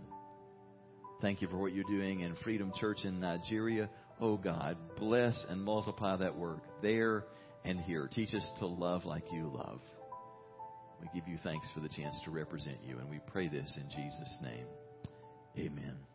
[1.21, 3.91] Thank you for what you're doing in Freedom Church in Nigeria.
[4.21, 7.25] Oh God, bless and multiply that work there
[7.65, 8.09] and here.
[8.13, 9.81] Teach us to love like you love.
[11.01, 13.89] We give you thanks for the chance to represent you, and we pray this in
[13.91, 14.67] Jesus' name.
[15.57, 16.08] Amen.